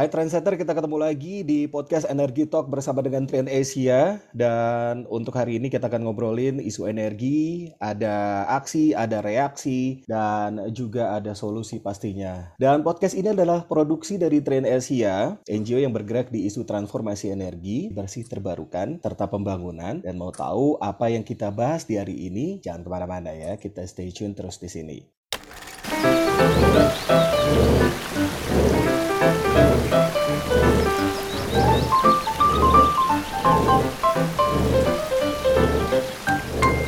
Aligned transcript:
Hai 0.00 0.08
Trendsetter, 0.08 0.56
kita 0.56 0.72
ketemu 0.72 0.96
lagi 0.96 1.44
di 1.44 1.68
podcast 1.68 2.08
Energi 2.08 2.48
Talk 2.48 2.72
bersama 2.72 3.04
dengan 3.04 3.28
Trend 3.28 3.52
Asia. 3.52 4.16
Dan 4.32 5.04
untuk 5.12 5.36
hari 5.36 5.60
ini 5.60 5.68
kita 5.68 5.92
akan 5.92 6.08
ngobrolin 6.08 6.56
isu 6.56 6.88
energi, 6.88 7.68
ada 7.76 8.48
aksi, 8.48 8.96
ada 8.96 9.20
reaksi, 9.20 10.00
dan 10.08 10.72
juga 10.72 11.20
ada 11.20 11.36
solusi 11.36 11.84
pastinya. 11.84 12.56
Dan 12.56 12.80
podcast 12.80 13.12
ini 13.12 13.36
adalah 13.36 13.68
produksi 13.68 14.16
dari 14.16 14.40
Trend 14.40 14.64
Asia, 14.64 15.36
NGO 15.44 15.76
yang 15.84 15.92
bergerak 15.92 16.32
di 16.32 16.48
isu 16.48 16.64
transformasi 16.64 17.36
energi, 17.36 17.92
bersih 17.92 18.24
terbarukan, 18.24 19.04
serta 19.04 19.28
pembangunan. 19.28 20.00
Dan 20.00 20.16
mau 20.16 20.32
tahu 20.32 20.80
apa 20.80 21.12
yang 21.12 21.28
kita 21.28 21.52
bahas 21.52 21.84
di 21.84 22.00
hari 22.00 22.16
ini, 22.24 22.56
jangan 22.64 22.80
ke 22.80 22.88
mana-mana 22.88 23.36
ya, 23.36 23.60
kita 23.60 23.84
stay 23.84 24.08
tune 24.16 24.32
terus 24.32 24.56
di 24.64 24.72
sini. 24.72 24.98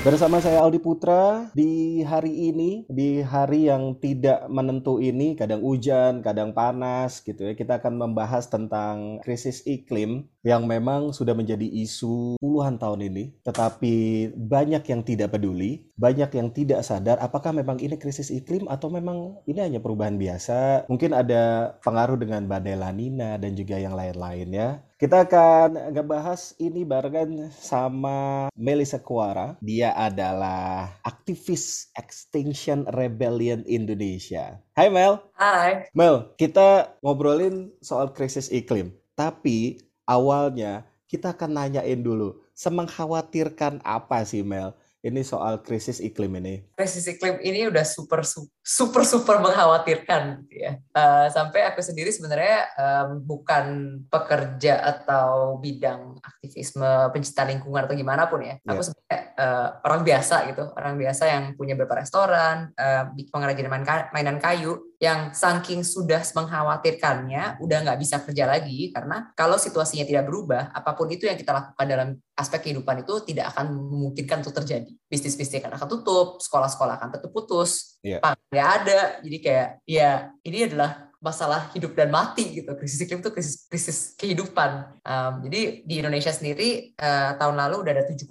Bersama 0.02 0.42
saya 0.42 0.58
Aldi 0.66 0.82
Putra 0.82 1.46
di 1.54 2.02
hari 2.02 2.50
ini, 2.50 2.82
di 2.90 3.22
hari 3.22 3.70
yang 3.70 3.94
tidak 4.02 4.50
menentu 4.50 4.98
ini, 4.98 5.38
kadang 5.38 5.62
hujan, 5.62 6.26
kadang 6.26 6.50
panas 6.50 7.22
gitu 7.22 7.46
ya. 7.46 7.54
Kita 7.54 7.78
akan 7.78 8.02
membahas 8.02 8.50
tentang 8.50 9.22
krisis 9.22 9.62
iklim 9.62 10.26
yang 10.42 10.66
memang 10.66 11.14
sudah 11.14 11.38
menjadi 11.38 11.62
isu 11.62 12.34
puluhan 12.42 12.82
tahun 12.82 13.14
ini, 13.14 13.46
tetapi 13.46 13.94
banyak 14.34 14.82
yang 14.90 15.06
tidak 15.06 15.38
peduli, 15.38 15.86
banyak 15.94 16.34
yang 16.34 16.50
tidak 16.50 16.82
sadar 16.82 17.22
apakah 17.22 17.54
memang 17.54 17.78
ini 17.78 17.94
krisis 17.94 18.34
iklim 18.34 18.66
atau 18.66 18.90
memang 18.90 19.38
ini 19.46 19.62
hanya 19.62 19.78
perubahan 19.78 20.18
biasa. 20.18 20.90
Mungkin 20.90 21.14
ada 21.14 21.78
pengaruh 21.78 22.18
dengan 22.18 22.50
badai 22.50 22.74
La 22.74 22.90
Nina 22.90 23.38
dan 23.38 23.54
juga 23.54 23.78
yang 23.78 23.94
lain-lain 23.94 24.50
ya. 24.50 24.82
Kita 25.02 25.26
akan 25.26 25.90
ngebahas 25.90 26.54
ini 26.62 26.86
barengan 26.86 27.50
sama 27.50 28.46
Melissa 28.54 29.02
Kuara. 29.02 29.58
Dia 29.58 29.90
adalah 29.98 30.94
aktivis 31.02 31.90
Extinction 31.98 32.86
Rebellion 32.86 33.66
Indonesia. 33.66 34.62
Hai 34.78 34.94
Mel. 34.94 35.18
Hai. 35.34 35.90
Mel, 35.90 36.30
kita 36.38 36.94
ngobrolin 37.02 37.74
soal 37.82 38.14
krisis 38.14 38.46
iklim. 38.54 38.94
Tapi 39.18 39.82
awalnya 40.06 40.86
kita 41.10 41.34
akan 41.34 41.50
nanyain 41.50 41.98
dulu, 41.98 42.38
semengkhawatirkan 42.54 43.82
apa 43.82 44.22
sih 44.22 44.46
Mel? 44.46 44.70
Ini 45.02 45.26
soal 45.26 45.58
krisis 45.66 45.98
iklim 45.98 46.38
ini. 46.38 46.62
Krisis 46.78 47.10
iklim 47.10 47.42
ini 47.42 47.66
udah 47.66 47.82
super 47.82 48.22
super 48.62 49.02
super 49.02 49.42
mengkhawatirkan 49.42 50.46
gitu 50.46 50.62
ya. 50.62 50.78
Uh, 50.94 51.26
sampai 51.26 51.66
aku 51.66 51.82
sendiri 51.82 52.14
sebenarnya 52.14 52.70
um, 52.78 53.18
bukan 53.18 53.98
pekerja 54.06 54.78
atau 54.78 55.58
bidang 55.58 56.22
aktivisme 56.22 57.10
pencipta 57.10 57.42
lingkungan 57.50 57.82
atau 57.82 57.98
gimana 57.98 58.30
pun 58.30 58.46
ya. 58.46 58.62
Yeah. 58.62 58.78
Aku 58.78 58.86
sebenarnya 58.86 59.21
uh, 59.42 59.82
orang 59.82 60.06
biasa 60.06 60.46
gitu, 60.54 60.70
orang 60.78 60.94
biasa 60.94 61.26
yang 61.26 61.44
punya 61.58 61.74
beberapa 61.74 61.98
restoran, 61.98 62.70
uh, 62.78 63.10
pengrajin 63.10 63.66
mainan 64.14 64.38
kayu 64.38 64.94
yang 65.02 65.34
saking 65.34 65.82
sudah 65.82 66.22
mengkhawatirkannya 66.22 67.58
udah 67.58 67.78
nggak 67.82 67.98
bisa 67.98 68.22
kerja 68.22 68.46
lagi 68.46 68.94
karena 68.94 69.34
kalau 69.34 69.58
situasinya 69.58 70.06
tidak 70.06 70.30
berubah 70.30 70.70
apa 70.70 70.94
pun 70.94 71.10
itu 71.10 71.26
yang 71.26 71.34
kita 71.34 71.50
lakukan 71.50 71.86
dalam 71.90 72.08
aspek 72.38 72.70
kehidupan 72.70 73.02
itu 73.02 73.14
tidak 73.26 73.50
akan 73.50 73.74
memungkinkan 73.74 74.46
untuk 74.46 74.62
terjadi. 74.62 74.94
Bisnis-bisnis 75.10 75.58
akan 75.58 75.88
tutup 75.90 76.38
sekolah-sekolah 76.38 77.02
akan 77.02 77.08
tetap 77.18 77.34
putus 77.34 77.98
yeah 78.06 78.22
nggak 78.52 78.68
ada. 78.84 79.00
Jadi 79.24 79.36
kayak 79.40 79.68
ya 79.88 80.30
ini 80.44 80.68
adalah 80.68 81.11
masalah 81.22 81.70
hidup 81.72 81.94
dan 81.94 82.10
mati 82.10 82.60
gitu. 82.60 82.74
Krisis 82.74 82.98
iklim 83.06 83.22
itu 83.22 83.30
krisis 83.30 83.70
krisis 83.70 83.98
kehidupan. 84.18 84.98
Um, 85.06 85.46
jadi 85.46 85.86
di 85.86 85.94
Indonesia 86.02 86.34
sendiri 86.34 86.98
uh, 86.98 87.38
tahun 87.38 87.54
lalu 87.62 87.86
udah 87.86 87.92
ada 87.94 88.04
7,6 88.10 88.26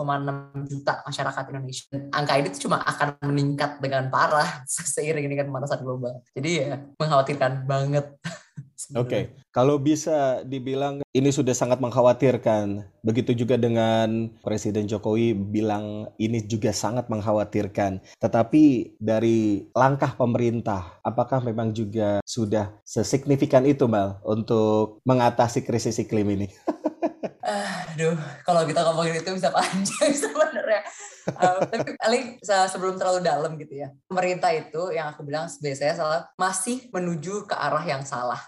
juta 0.67 0.93
masyarakat 1.07 1.43
Indonesia. 1.55 1.97
Angka 2.11 2.33
ini 2.35 2.49
cuma 2.59 2.83
akan 2.83 3.15
meningkat 3.23 3.79
dengan 3.79 4.11
parah 4.11 4.67
seiring 4.93 5.31
dengan 5.31 5.47
pemanasan 5.47 5.79
global. 5.81 6.19
Jadi 6.35 6.49
ya 6.51 6.83
mengkhawatirkan 6.99 7.63
banget 7.63 8.11
Oke, 8.91 9.07
okay. 9.07 9.23
kalau 9.55 9.79
bisa 9.79 10.43
dibilang 10.43 10.99
ini 11.15 11.29
sudah 11.31 11.55
sangat 11.55 11.79
mengkhawatirkan. 11.79 12.83
Begitu 13.03 13.31
juga 13.43 13.55
dengan 13.55 14.27
Presiden 14.43 14.87
Jokowi 14.87 15.31
bilang 15.31 16.11
ini 16.19 16.43
juga 16.43 16.75
sangat 16.75 17.07
mengkhawatirkan. 17.07 18.03
Tetapi 18.19 18.95
dari 18.99 19.67
langkah 19.71 20.15
pemerintah, 20.15 20.99
apakah 21.07 21.39
memang 21.39 21.71
juga 21.71 22.19
sudah 22.27 22.71
sesignifikan 22.83 23.63
itu, 23.63 23.87
Mal, 23.87 24.19
untuk 24.27 24.99
mengatasi 25.07 25.63
krisis 25.63 25.99
iklim 25.99 26.27
ini? 26.35 26.47
Aduh, 27.41 28.15
kalau 28.45 28.61
kita 28.69 28.85
ngomongin 28.85 29.17
itu 29.17 29.29
bisa 29.33 29.49
panjang 29.49 30.13
sebenarnya 30.23 30.81
uh, 31.29 31.61
tapi 31.67 31.93
paling 31.97 32.23
sebelum 32.41 32.97
terlalu 32.97 33.21
dalam 33.21 33.51
gitu 33.59 33.77
ya 33.85 33.93
pemerintah 34.09 34.49
itu 34.55 34.93
yang 34.95 35.13
aku 35.13 35.21
bilang 35.21 35.45
biasanya 35.61 35.95
salah 35.95 36.21
masih 36.37 36.89
menuju 36.89 37.45
ke 37.45 37.55
arah 37.55 37.83
yang 37.85 38.01
salah 38.01 38.39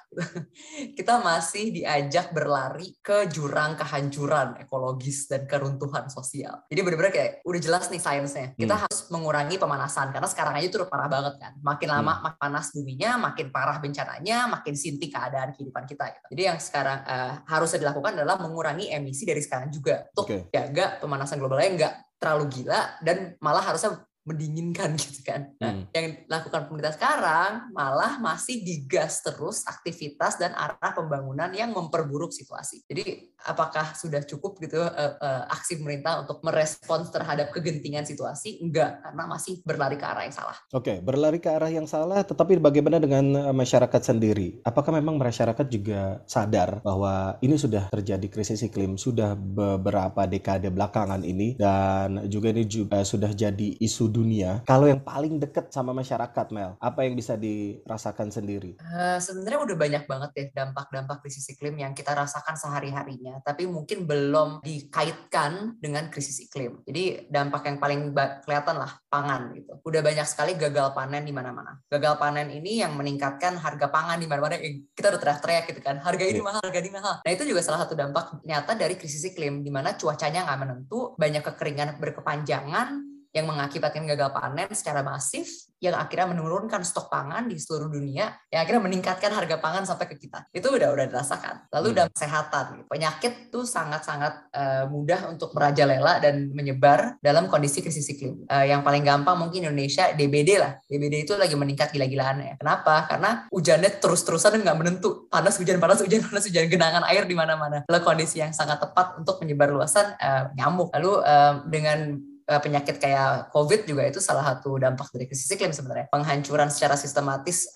kita 0.98 1.22
masih 1.22 1.74
diajak 1.74 2.34
berlari 2.34 2.98
ke 3.02 3.30
jurang 3.30 3.78
kehancuran 3.78 4.58
ekologis 4.62 5.30
dan 5.30 5.46
keruntuhan 5.46 6.10
sosial 6.10 6.66
jadi 6.70 6.81
benar-benar 6.81 7.14
kayak 7.14 7.31
udah 7.46 7.62
jelas 7.62 7.86
nih 7.90 8.02
sainsnya 8.02 8.48
kita 8.58 8.74
hmm. 8.74 8.84
harus 8.88 9.00
mengurangi 9.14 9.56
pemanasan 9.62 10.10
karena 10.10 10.28
sekarang 10.30 10.54
aja 10.58 10.68
tuh 10.74 10.90
parah 10.90 11.10
banget 11.10 11.36
kan 11.38 11.54
makin 11.62 11.90
lama 11.90 12.14
hmm. 12.18 12.22
makin 12.30 12.40
panas 12.40 12.66
buminya 12.74 13.12
makin 13.20 13.48
parah 13.54 13.78
bencananya 13.78 14.50
makin 14.50 14.74
sintik 14.74 15.14
keadaan 15.14 15.54
kehidupan 15.54 15.86
kita 15.86 16.10
gitu. 16.10 16.25
jadi 16.34 16.42
yang 16.54 16.58
sekarang 16.60 17.00
uh, 17.06 17.44
harus 17.46 17.75
dilakukan 17.78 18.18
adalah 18.18 18.40
mengurangi 18.42 18.82
emisi 18.91 19.23
dari 19.23 19.39
sekarang 19.39 19.69
juga 19.71 20.07
untuk 20.16 20.27
okay. 20.27 20.49
jaga 20.49 20.99
pemanasan 20.99 21.39
globalnya 21.39 21.71
enggak 21.71 21.94
terlalu 22.19 22.45
gila 22.51 22.81
dan 23.03 23.35
malah 23.44 23.63
harusnya 23.63 23.99
mendinginkan 24.23 24.95
gitu 25.03 25.22
kan. 25.23 25.51
Nah, 25.59 25.72
hmm. 25.75 25.84
yang 25.91 26.06
dilakukan 26.25 26.61
pemerintah 26.67 26.95
sekarang 26.95 27.51
malah 27.75 28.19
masih 28.19 28.63
digas 28.63 29.19
terus 29.23 29.67
aktivitas 29.67 30.39
dan 30.39 30.56
arah 30.56 30.91
pembangunan 30.95 31.51
yang 31.51 31.75
memperburuk 31.75 32.31
situasi. 32.31 32.83
Jadi 32.88 33.35
apakah 33.44 33.91
sudah 33.95 34.23
cukup 34.23 34.59
gitu 34.63 34.79
uh, 34.79 35.16
uh, 35.19 35.44
aksi 35.51 35.83
pemerintah 35.83 36.23
untuk 36.23 36.39
merespons 36.41 37.12
terhadap 37.12 37.51
kegentingan 37.51 38.07
situasi? 38.07 38.63
Enggak, 38.63 39.03
karena 39.03 39.23
masih 39.28 39.59
berlari 39.67 40.00
ke 40.00 40.06
arah 40.07 40.23
yang 40.23 40.35
salah. 40.35 40.57
Oke, 40.72 40.83
okay, 40.88 40.97
berlari 41.03 41.39
ke 41.44 41.50
arah 41.51 41.72
yang 41.72 41.88
salah, 41.88 42.23
tetapi 42.23 42.59
bagaimana 42.63 42.97
dengan 43.03 43.51
masyarakat 43.51 44.01
sendiri? 44.01 44.63
Apakah 44.63 44.95
memang 44.95 45.19
masyarakat 45.19 45.67
juga 45.67 46.23
sadar 46.23 46.79
bahwa 46.79 47.35
ini 47.44 47.59
sudah 47.59 47.91
terjadi 47.91 48.28
krisis 48.31 48.63
iklim 48.63 48.95
sudah 48.95 49.35
beberapa 49.35 50.23
dekade 50.29 50.69
belakangan 50.72 51.22
ini 51.25 51.59
dan 51.59 52.29
juga 52.31 52.53
ini 52.53 52.63
juga 52.63 53.03
sudah 53.03 53.33
jadi 53.33 53.75
isu 53.81 54.12
dunia. 54.13 54.62
Kalau 54.69 54.85
yang 54.85 55.01
paling 55.01 55.41
dekat 55.41 55.74
sama 55.74 55.90
masyarakat, 55.97 56.53
Mel, 56.53 56.78
apa 56.78 57.01
yang 57.01 57.18
bisa 57.18 57.34
dirasakan 57.34 58.29
sendiri? 58.29 58.78
Uh, 58.78 59.18
sebenarnya 59.18 59.59
udah 59.66 59.78
banyak 59.78 60.03
banget 60.06 60.31
ya 60.38 60.46
dampak-dampak 60.63 61.25
krisis 61.25 61.50
iklim 61.50 61.81
yang 61.81 61.97
kita 61.97 62.13
rasakan 62.13 62.53
sehari-harinya 62.53 63.41
tapi 63.41 63.66
mungkin 63.66 64.06
belum 64.06 64.62
dikaitkan 64.62 65.81
dengan 65.81 66.13
krisis 66.13 66.38
iklim. 66.46 66.85
Jadi 66.85 67.25
dampak 67.34 67.66
yang 67.66 67.81
paling 67.81 68.13
kelihatan 68.46 68.78
lah 68.78 68.94
pangan 69.09 69.57
gitu. 69.57 69.81
Udah 69.81 70.01
banyak 70.06 70.28
sekali 70.30 70.53
gagal 70.53 70.94
panen 70.94 71.25
di 71.25 71.34
mana-mana. 71.34 71.81
Gagal 71.90 72.22
panen 72.22 72.53
ini 72.53 72.85
yang 72.85 72.94
meningkatkan 72.94 73.57
harga 73.57 73.90
pangan 73.90 74.22
di 74.22 74.28
mana-mana. 74.30 74.59
Eh, 74.59 74.85
kita 74.94 75.09
udah 75.09 75.19
teriak-teriak 75.19 75.63
gitu 75.72 75.81
kan, 75.81 75.97
harga 76.03 76.24
ini 76.28 76.40
iya. 76.40 76.45
mahal, 76.45 76.62
harga 76.62 76.80
ini 76.80 76.91
mahal. 76.91 77.16
Nah 77.24 77.31
itu 77.31 77.44
juga 77.47 77.62
salah 77.63 77.80
satu 77.88 77.95
dampak 77.95 78.44
nyata 78.44 78.75
dari 78.75 79.00
krisis 79.00 79.24
iklim, 79.24 79.63
di 79.63 79.72
mana 79.72 79.95
cuacanya 79.95 80.45
nggak 80.45 80.59
menentu, 80.59 81.16
banyak 81.16 81.41
kekeringan 81.41 81.90
berkepanjangan, 81.97 83.12
yang 83.33 83.49
mengakibatkan 83.49 84.05
gagal 84.05 84.29
panen 84.29 84.69
secara 84.71 85.01
masif 85.01 85.49
yang 85.83 85.99
akhirnya 85.99 86.31
menurunkan 86.31 86.79
stok 86.88 87.11
pangan 87.11 87.51
di 87.51 87.59
seluruh 87.59 87.91
dunia 87.91 88.31
yang 88.47 88.63
akhirnya 88.63 88.88
meningkatkan 88.88 89.35
harga 89.35 89.59
pangan 89.59 89.83
sampai 89.83 90.07
ke 90.07 90.16
kita. 90.16 90.47
Itu 90.55 90.71
udah 90.71 90.95
udah 90.95 91.05
dirasakan. 91.11 91.67
Lalu 91.75 91.88
hmm. 91.91 91.97
dalam 91.99 92.11
kesehatan. 92.15 92.65
Penyakit 92.88 93.51
tuh 93.51 93.68
sangat-sangat 93.68 94.47
uh, 94.56 94.85
mudah 94.88 95.27
untuk 95.27 95.51
merajalela 95.51 96.24
dan 96.24 96.56
menyebar 96.56 97.19
dalam 97.19 97.51
kondisi 97.51 97.83
krisis 97.83 98.07
iklim. 98.07 98.47
Uh, 98.47 98.63
yang 98.63 98.80
paling 98.80 99.03
gampang 99.03 99.36
mungkin 99.36 99.68
Indonesia 99.68 100.07
DBD 100.15 100.56
lah. 100.56 100.79
DBD 100.88 101.27
itu 101.27 101.36
lagi 101.36 101.57
meningkat 101.59 101.91
gila-gilaan 101.91 102.39
ya 102.39 102.56
kenapa? 102.56 103.03
Karena 103.12 103.51
hujannya 103.51 103.91
terus-terusan 104.00 104.63
nggak 104.63 104.77
menentu. 104.79 105.27
Panas 105.27 105.59
hujan 105.59 105.83
panas 105.83 106.00
hujan 106.00 106.24
panas 106.24 106.47
hujan. 106.47 106.71
Genangan 106.71 107.03
air 107.12 107.27
di 107.27 107.36
mana-mana. 107.36 107.83
Lalu 107.91 108.01
kondisi 108.07 108.39
yang 108.39 108.56
sangat 108.56 108.79
tepat 108.79 109.19
untuk 109.19 109.44
menyebar 109.44 109.68
luasan 109.68 110.15
uh, 110.15 110.47
nyamuk. 110.56 110.95
Lalu 110.95 111.12
uh, 111.27 111.53
dengan 111.68 112.24
penyakit 112.59 113.01
kayak 113.01 113.50
COVID 113.50 113.88
juga 113.88 114.03
itu 114.05 114.19
salah 114.19 114.44
satu 114.44 114.77
dampak 114.77 115.09
dari 115.13 115.25
krisis 115.25 115.50
iklim 115.50 115.71
sebenarnya. 115.71 116.11
Penghancuran 116.11 116.69
secara 116.69 117.00
sistematis 117.00 117.71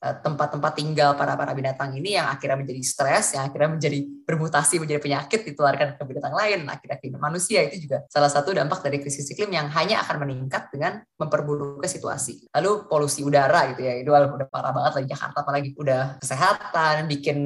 tempat-tempat 0.00 0.72
uh, 0.72 0.76
tinggal 0.76 1.10
para 1.14 1.38
para 1.38 1.52
binatang 1.54 1.94
ini 1.96 2.18
yang 2.18 2.28
akhirnya 2.28 2.58
menjadi 2.60 2.82
stres, 2.84 3.38
yang 3.38 3.48
akhirnya 3.48 3.78
menjadi 3.78 3.98
bermutasi 4.28 4.76
menjadi 4.82 5.00
penyakit 5.00 5.40
ditularkan 5.48 5.96
ke 5.96 6.02
binatang 6.04 6.34
lain, 6.36 6.68
akhirnya 6.68 6.98
ke 7.00 7.08
manusia 7.16 7.64
itu 7.64 7.88
juga 7.88 8.04
salah 8.12 8.28
satu 8.28 8.52
dampak 8.52 8.84
dari 8.84 9.00
krisis 9.00 9.24
iklim 9.32 9.48
yang 9.54 9.72
hanya 9.72 10.04
akan 10.04 10.28
meningkat 10.28 10.68
dengan 10.68 11.00
memperburuk 11.16 11.80
situasi. 11.88 12.48
Lalu 12.52 12.84
polusi 12.90 13.24
udara 13.24 13.72
gitu 13.72 13.86
ya, 13.86 13.96
itu 13.96 14.10
udah 14.12 14.48
parah 14.52 14.76
banget 14.76 15.00
lagi 15.00 15.08
Jakarta 15.08 15.38
apalagi 15.40 15.70
udah 15.80 16.20
kesehatan, 16.20 17.08
bikin 17.08 17.38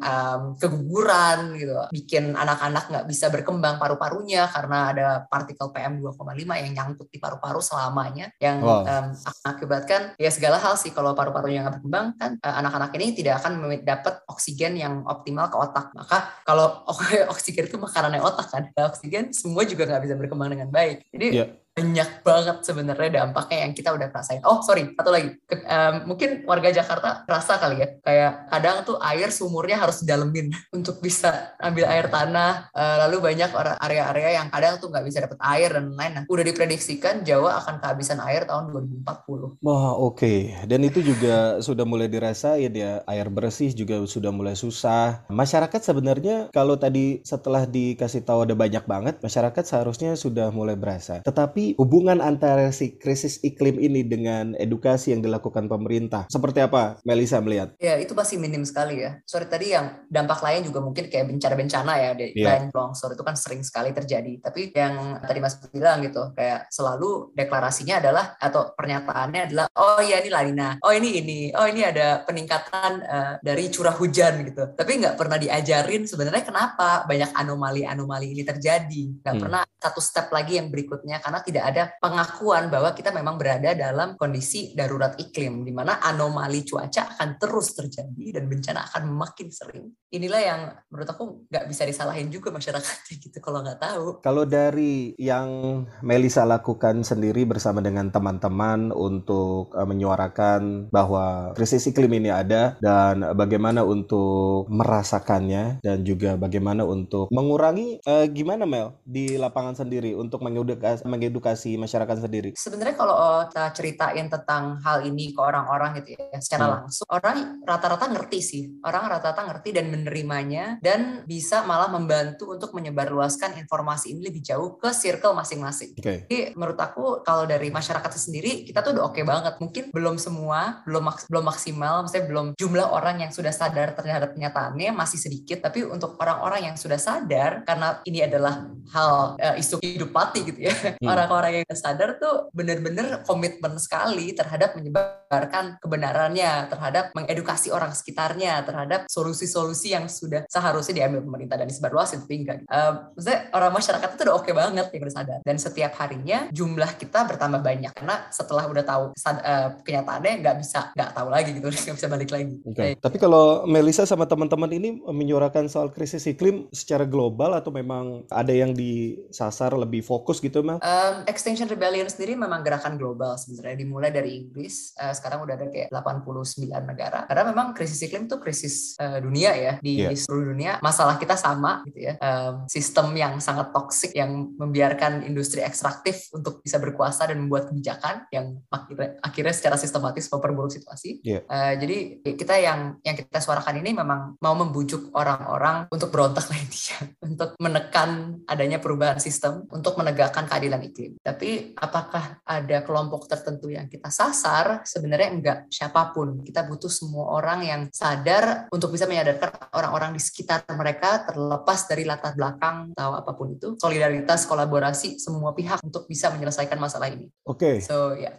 um, 0.00 0.56
keguguran 0.56 1.60
gitu, 1.60 1.76
bikin 1.92 2.32
anak-anak 2.32 2.84
nggak 2.88 3.06
bisa 3.10 3.28
berkembang 3.28 3.76
paru-parunya 3.76 4.48
karena 4.48 4.78
ada 4.92 5.06
partikel 5.28 5.68
PM 5.74 6.00
2,5 6.00 6.29
yang 6.38 6.72
nyangkut 6.74 7.08
di 7.10 7.18
paru-paru 7.18 7.58
selamanya 7.58 8.30
yang 8.38 8.62
wow. 8.62 8.86
um, 8.86 9.06
akibatkan 9.46 10.14
ya 10.16 10.30
segala 10.30 10.60
hal 10.60 10.76
sih 10.76 10.94
kalau 10.94 11.14
paru-parunya 11.14 11.64
nggak 11.64 11.80
berkembang 11.80 12.06
kan 12.16 12.36
uh, 12.42 12.54
anak-anak 12.60 12.90
ini 12.98 13.16
tidak 13.16 13.42
akan 13.42 13.80
dapat 13.82 14.22
oksigen 14.30 14.78
yang 14.78 15.02
optimal 15.06 15.50
ke 15.50 15.56
otak. 15.56 15.90
Maka 15.96 16.42
kalau 16.46 16.84
oksigen 17.32 17.66
itu 17.66 17.76
makanannya 17.80 18.20
otak 18.22 18.46
kan, 18.50 18.62
oksigen 18.76 19.32
semua 19.34 19.66
juga 19.66 19.88
nggak 19.88 20.02
bisa 20.06 20.14
berkembang 20.14 20.52
dengan 20.52 20.68
baik. 20.68 21.06
Jadi 21.10 21.28
yeah 21.34 21.50
banyak 21.80 22.10
banget 22.20 22.56
sebenarnya 22.60 23.24
dampaknya 23.24 23.64
yang 23.64 23.72
kita 23.72 23.96
udah 23.96 24.12
rasain. 24.12 24.44
Oh 24.44 24.60
sorry, 24.60 24.92
satu 24.92 25.08
lagi. 25.08 25.32
Um, 25.48 26.12
mungkin 26.12 26.44
warga 26.44 26.68
Jakarta 26.68 27.24
rasa 27.24 27.56
kali 27.56 27.80
ya, 27.80 27.88
kayak 28.04 28.32
kadang 28.52 28.76
tuh 28.84 29.00
air 29.00 29.32
sumurnya 29.32 29.80
harus 29.80 30.04
didalemin 30.04 30.52
untuk 30.76 31.00
bisa 31.00 31.56
ambil 31.56 31.88
air 31.88 32.12
tanah. 32.12 32.68
Uh, 32.76 32.96
lalu 33.08 33.32
banyak 33.32 33.48
area-area 33.80 34.44
yang 34.44 34.52
kadang 34.52 34.76
tuh 34.76 34.92
nggak 34.92 35.04
bisa 35.08 35.24
dapet 35.24 35.40
air 35.40 35.72
dan 35.72 35.96
lain-lain. 35.96 36.12
Nah, 36.20 36.24
udah 36.28 36.44
diprediksikan 36.44 37.24
Jawa 37.24 37.62
akan 37.64 37.80
kehabisan 37.80 38.18
air 38.20 38.44
tahun 38.44 38.74
2040. 38.74 39.64
Wah 39.64 39.96
oke, 39.96 40.20
okay. 40.20 40.38
dan 40.68 40.84
itu 40.84 41.00
juga 41.00 41.34
sudah 41.66 41.88
mulai 41.88 42.10
dirasain 42.10 42.72
ya. 42.74 43.00
Air 43.08 43.32
bersih 43.32 43.72
juga 43.72 44.02
sudah 44.04 44.34
mulai 44.34 44.58
susah. 44.58 45.24
Masyarakat 45.32 45.80
sebenarnya 45.80 46.52
kalau 46.52 46.76
tadi 46.76 47.22
setelah 47.24 47.64
dikasih 47.64 48.26
tahu 48.26 48.44
ada 48.44 48.52
banyak 48.58 48.84
banget, 48.84 49.22
masyarakat 49.22 49.64
seharusnya 49.64 50.18
sudah 50.18 50.50
mulai 50.50 50.74
berasa. 50.74 51.22
Tetapi 51.22 51.69
hubungan 51.76 52.18
antara 52.22 52.70
si 52.70 52.96
krisis 52.96 53.42
iklim 53.42 53.76
ini 53.78 54.06
dengan 54.06 54.54
edukasi 54.56 55.12
yang 55.12 55.22
dilakukan 55.22 55.66
pemerintah 55.66 56.26
seperti 56.30 56.64
apa 56.64 56.98
Melisa 57.04 57.42
melihat? 57.42 57.74
Ya 57.78 57.98
itu 57.98 58.14
pasti 58.14 58.38
minim 58.38 58.62
sekali 58.62 59.02
ya. 59.02 59.18
Sorry 59.26 59.46
tadi 59.46 59.74
yang 59.74 60.06
dampak 60.06 60.40
lain 60.40 60.66
juga 60.66 60.80
mungkin 60.80 61.10
kayak 61.10 61.30
bencana-bencana 61.30 61.92
ya, 61.98 62.10
yeah. 62.34 62.68
longsor 62.70 63.14
itu 63.14 63.22
kan 63.22 63.34
sering 63.34 63.62
sekali 63.66 63.90
terjadi. 63.90 64.40
Tapi 64.42 64.70
yang 64.74 65.20
tadi 65.22 65.38
Mas 65.42 65.58
bilang 65.70 66.02
gitu, 66.04 66.32
kayak 66.34 66.70
selalu 66.72 67.34
deklarasinya 67.34 68.00
adalah 68.00 68.34
atau 68.38 68.72
pernyataannya 68.74 69.40
adalah 69.50 69.66
oh 69.76 70.00
ya 70.00 70.22
ini 70.22 70.30
lanina, 70.30 70.78
oh 70.82 70.92
ini 70.94 71.20
ini, 71.20 71.40
oh 71.54 71.66
ini 71.66 71.82
ada 71.84 72.22
peningkatan 72.24 72.92
uh, 73.04 73.34
dari 73.42 73.68
curah 73.68 73.94
hujan 73.94 74.46
gitu. 74.46 74.74
Tapi 74.74 74.92
nggak 75.00 75.16
pernah 75.18 75.36
diajarin 75.36 76.06
sebenarnya 76.06 76.44
kenapa 76.46 77.04
banyak 77.04 77.30
anomali-anomali 77.34 78.32
ini 78.32 78.42
terjadi. 78.46 79.20
Nggak 79.22 79.34
hmm. 79.36 79.42
pernah 79.42 79.62
satu 79.80 80.00
step 80.00 80.28
lagi 80.30 80.60
yang 80.60 80.68
berikutnya 80.68 81.18
karena 81.24 81.40
tidak 81.40 81.59
ada 81.60 81.92
pengakuan 82.00 82.72
bahwa 82.72 82.90
kita 82.96 83.12
memang 83.12 83.36
berada 83.36 83.76
dalam 83.76 84.16
kondisi 84.16 84.72
darurat 84.72 85.14
iklim 85.20 85.62
di 85.62 85.72
mana 85.72 86.00
anomali 86.00 86.64
cuaca 86.64 87.16
akan 87.16 87.36
terus 87.36 87.76
terjadi 87.76 88.40
dan 88.40 88.48
bencana 88.48 88.88
akan 88.90 89.12
makin 89.12 89.48
sering. 89.52 89.92
Inilah 90.10 90.40
yang 90.42 90.60
menurut 90.90 91.08
aku 91.12 91.24
nggak 91.46 91.68
bisa 91.70 91.86
disalahin 91.86 92.32
juga 92.32 92.50
masyarakat 92.50 92.96
gitu 93.22 93.38
kalau 93.38 93.62
nggak 93.62 93.78
tahu. 93.78 94.06
Kalau 94.24 94.44
dari 94.48 95.14
yang 95.20 95.82
Melisa 96.02 96.42
lakukan 96.48 97.06
sendiri 97.06 97.46
bersama 97.46 97.78
dengan 97.78 98.10
teman-teman 98.10 98.90
untuk 98.90 99.70
uh, 99.76 99.86
menyuarakan 99.86 100.90
bahwa 100.90 101.54
krisis 101.54 101.86
iklim 101.86 102.10
ini 102.18 102.30
ada 102.32 102.74
dan 102.82 103.22
bagaimana 103.38 103.86
untuk 103.86 104.66
merasakannya 104.72 105.82
dan 105.84 106.02
juga 106.02 106.34
bagaimana 106.34 106.82
untuk 106.82 107.30
mengurangi 107.30 108.02
uh, 108.06 108.26
gimana 108.30 108.66
Mel 108.66 108.98
di 109.06 109.38
lapangan 109.38 109.78
sendiri 109.78 110.14
untuk 110.14 110.42
mengedukasi, 110.44 111.06
mengedukasi 111.06 111.39
edukasi 111.40 111.80
masyarakat 111.80 112.20
sendiri? 112.20 112.50
Sebenarnya 112.52 112.92
kalau 113.00 113.16
oh, 113.16 113.40
kita 113.48 113.72
ceritain 113.72 114.28
tentang 114.28 114.76
hal 114.84 115.08
ini 115.08 115.32
ke 115.32 115.40
orang-orang 115.40 115.96
gitu 116.04 116.20
ya, 116.20 116.36
secara 116.36 116.68
hmm. 116.68 116.74
langsung, 116.76 117.08
orang 117.08 117.36
rata-rata 117.64 118.04
ngerti 118.12 118.38
sih. 118.44 118.62
Orang 118.84 119.08
rata-rata 119.08 119.48
ngerti 119.48 119.72
dan 119.72 119.88
menerimanya 119.88 120.76
dan 120.84 121.24
bisa 121.24 121.64
malah 121.64 121.88
membantu 121.88 122.52
untuk 122.52 122.76
menyebarluaskan 122.76 123.56
informasi 123.56 124.12
ini 124.12 124.28
lebih 124.28 124.44
jauh 124.44 124.76
ke 124.76 124.92
circle 124.92 125.32
masing-masing. 125.32 125.96
Okay. 125.96 126.28
Jadi 126.28 126.52
menurut 126.60 126.76
aku 126.76 127.24
kalau 127.24 127.48
dari 127.48 127.72
masyarakat 127.72 128.12
sendiri 128.12 128.68
kita 128.68 128.84
tuh 128.84 129.00
udah 129.00 129.08
oke 129.08 129.16
okay 129.16 129.24
banget. 129.24 129.56
Mungkin 129.56 129.84
belum 129.96 130.20
semua, 130.20 130.84
belum 130.84 131.08
maks 131.08 131.24
belum 131.32 131.44
maksimal, 131.48 132.04
maksudnya 132.04 132.26
belum 132.28 132.46
jumlah 132.60 132.86
orang 132.92 133.24
yang 133.24 133.32
sudah 133.32 133.54
sadar 133.54 133.96
terhadap 133.96 134.36
kenyataannya 134.36 134.92
masih 134.92 135.16
sedikit. 135.16 135.64
Tapi 135.64 135.88
untuk 135.88 136.20
orang-orang 136.20 136.68
yang 136.68 136.76
sudah 136.76 137.00
sadar 137.00 137.64
karena 137.64 138.02
ini 138.04 138.26
adalah 138.26 138.66
hal 138.90 139.38
uh, 139.38 139.54
isu 139.56 139.78
hidup 139.80 140.10
mati 140.10 140.42
gitu 140.42 140.66
ya. 140.66 140.74
Hmm. 141.00 141.06
Orang 141.06 141.29
orang-orang 141.30 141.62
yang 141.62 141.78
sadar 141.78 142.18
tuh 142.18 142.50
bener-bener 142.50 143.22
komitmen 143.22 143.78
sekali 143.78 144.34
terhadap 144.34 144.74
menyebarkan 144.74 145.78
kebenarannya, 145.78 146.66
terhadap 146.66 147.14
mengedukasi 147.14 147.70
orang 147.70 147.94
sekitarnya, 147.94 148.66
terhadap 148.66 149.06
solusi-solusi 149.06 149.94
yang 149.94 150.10
sudah 150.10 150.44
seharusnya 150.50 151.06
diambil 151.06 151.22
pemerintah 151.22 151.56
dan 151.62 151.70
disebarluasin 151.70 152.26
tapi 152.26 152.42
enggak. 152.42 152.66
Uh, 152.66 153.14
maksudnya 153.14 153.40
orang 153.54 153.72
masyarakat 153.72 154.08
itu 154.10 154.22
udah 154.26 154.34
oke 154.34 154.44
okay 154.44 154.52
banget 154.52 154.86
yang 154.90 155.02
udah 155.06 155.14
sadar. 155.14 155.38
Dan 155.46 155.56
setiap 155.56 155.92
harinya 156.02 156.38
jumlah 156.50 156.90
kita 156.98 157.24
bertambah 157.30 157.62
banyak 157.62 157.92
karena 157.94 158.26
setelah 158.34 158.66
udah 158.66 158.84
tahu 158.84 159.04
uh, 159.14 159.68
kenyataannya 159.86 160.32
nggak 160.42 160.56
bisa 160.58 160.90
nggak 160.98 161.10
tahu 161.14 161.28
lagi 161.30 161.50
gitu, 161.54 161.66
nggak 161.86 161.96
bisa 161.96 162.08
balik 162.10 162.30
lagi. 162.34 162.54
Okay. 162.74 162.98
Tapi 162.98 163.16
kalau 163.22 163.64
Melisa 163.70 164.02
sama 164.04 164.26
teman-teman 164.26 164.70
ini 164.74 164.98
menyuarakan 165.00 165.70
soal 165.70 165.94
krisis 165.94 166.26
iklim 166.26 166.66
secara 166.74 167.06
global 167.06 167.54
atau 167.54 167.70
memang 167.70 168.26
ada 168.28 168.50
yang 168.50 168.74
disasar 168.74 169.72
lebih 169.78 170.02
fokus 170.02 170.42
gitu, 170.42 170.66
Mel? 170.66 170.82
Um, 170.82 171.19
Extinction 171.26 171.66
Rebellion 171.66 172.06
sendiri 172.06 172.36
memang 172.36 172.62
gerakan 172.62 173.00
global 173.00 173.34
sebenarnya 173.34 173.76
dimulai 173.80 174.10
dari 174.14 174.38
Inggris 174.38 174.94
uh, 174.96 175.10
sekarang 175.10 175.44
udah 175.44 175.54
ada 175.58 175.66
kayak 175.68 175.88
89 175.90 176.68
negara. 176.84 177.24
Karena 177.26 177.44
memang 177.50 177.72
krisis 177.72 178.00
iklim 178.04 178.28
itu 178.28 178.36
krisis 178.38 178.94
uh, 179.00 179.18
dunia 179.18 179.52
ya 179.56 179.72
di 179.80 180.04
yeah. 180.04 180.14
seluruh 180.14 180.52
dunia. 180.54 180.78
Masalah 180.84 181.16
kita 181.16 181.34
sama 181.34 181.82
gitu 181.88 182.10
ya. 182.10 182.14
Um, 182.20 182.68
sistem 182.70 183.12
yang 183.16 183.40
sangat 183.42 183.72
toksik 183.74 184.14
yang 184.14 184.54
membiarkan 184.56 185.24
industri 185.26 185.64
ekstraktif 185.64 186.30
untuk 186.36 186.60
bisa 186.62 186.76
berkuasa 186.78 187.28
dan 187.28 187.42
membuat 187.42 187.72
kebijakan 187.72 188.28
yang 188.30 188.60
akhirnya, 188.70 189.18
akhirnya 189.24 189.54
secara 189.56 189.76
sistematis 189.80 190.28
memperburuk 190.28 190.72
situasi. 190.72 191.24
Yeah. 191.26 191.42
uh, 191.48 191.74
jadi 191.74 192.22
kita 192.36 192.54
yang 192.60 192.80
yang 193.02 193.16
kita 193.18 193.40
suarakan 193.40 193.80
ini 193.80 193.96
memang 193.96 194.36
mau 194.38 194.54
membujuk 194.54 195.10
orang-orang 195.16 195.90
untuk 195.90 196.12
berontak 196.12 196.46
lah 196.46 196.58
intinya. 196.64 196.98
Untuk 197.24 197.50
menekan 197.58 198.40
adanya 198.46 198.78
perubahan 198.82 199.18
sistem 199.18 199.64
untuk 199.72 199.96
menegakkan 199.96 200.46
keadilan 200.46 200.82
iklim 200.86 201.09
tapi 201.18 201.74
apakah 201.76 202.40
ada 202.46 202.82
kelompok 202.86 203.26
tertentu 203.26 203.70
yang 203.70 203.90
kita 203.90 204.08
sasar? 204.08 204.82
Sebenarnya 204.86 205.28
enggak, 205.30 205.58
siapa 205.68 206.14
pun. 206.14 206.40
Kita 206.42 206.66
butuh 206.66 206.90
semua 206.90 207.34
orang 207.36 207.60
yang 207.66 207.82
sadar 207.90 208.70
untuk 208.70 208.94
bisa 208.94 209.04
menyadarkan 209.10 209.70
orang-orang 209.74 210.16
di 210.16 210.22
sekitar 210.22 210.64
mereka 210.74 211.26
terlepas 211.28 211.86
dari 211.90 212.06
latar 212.06 212.32
belakang 212.34 212.94
atau 212.96 213.18
apa 213.18 213.32
pun 213.36 213.52
itu. 213.54 213.76
Solidaritas, 213.78 214.48
kolaborasi 214.48 215.20
semua 215.20 215.52
pihak 215.52 215.84
untuk 215.84 216.08
bisa 216.08 216.32
menyelesaikan 216.32 216.78
masalah 216.80 217.12
ini. 217.12 217.28
Oke. 217.44 217.60
Okay. 217.60 217.76
So, 217.84 218.16
ya. 218.16 218.30
Yeah. 218.30 218.34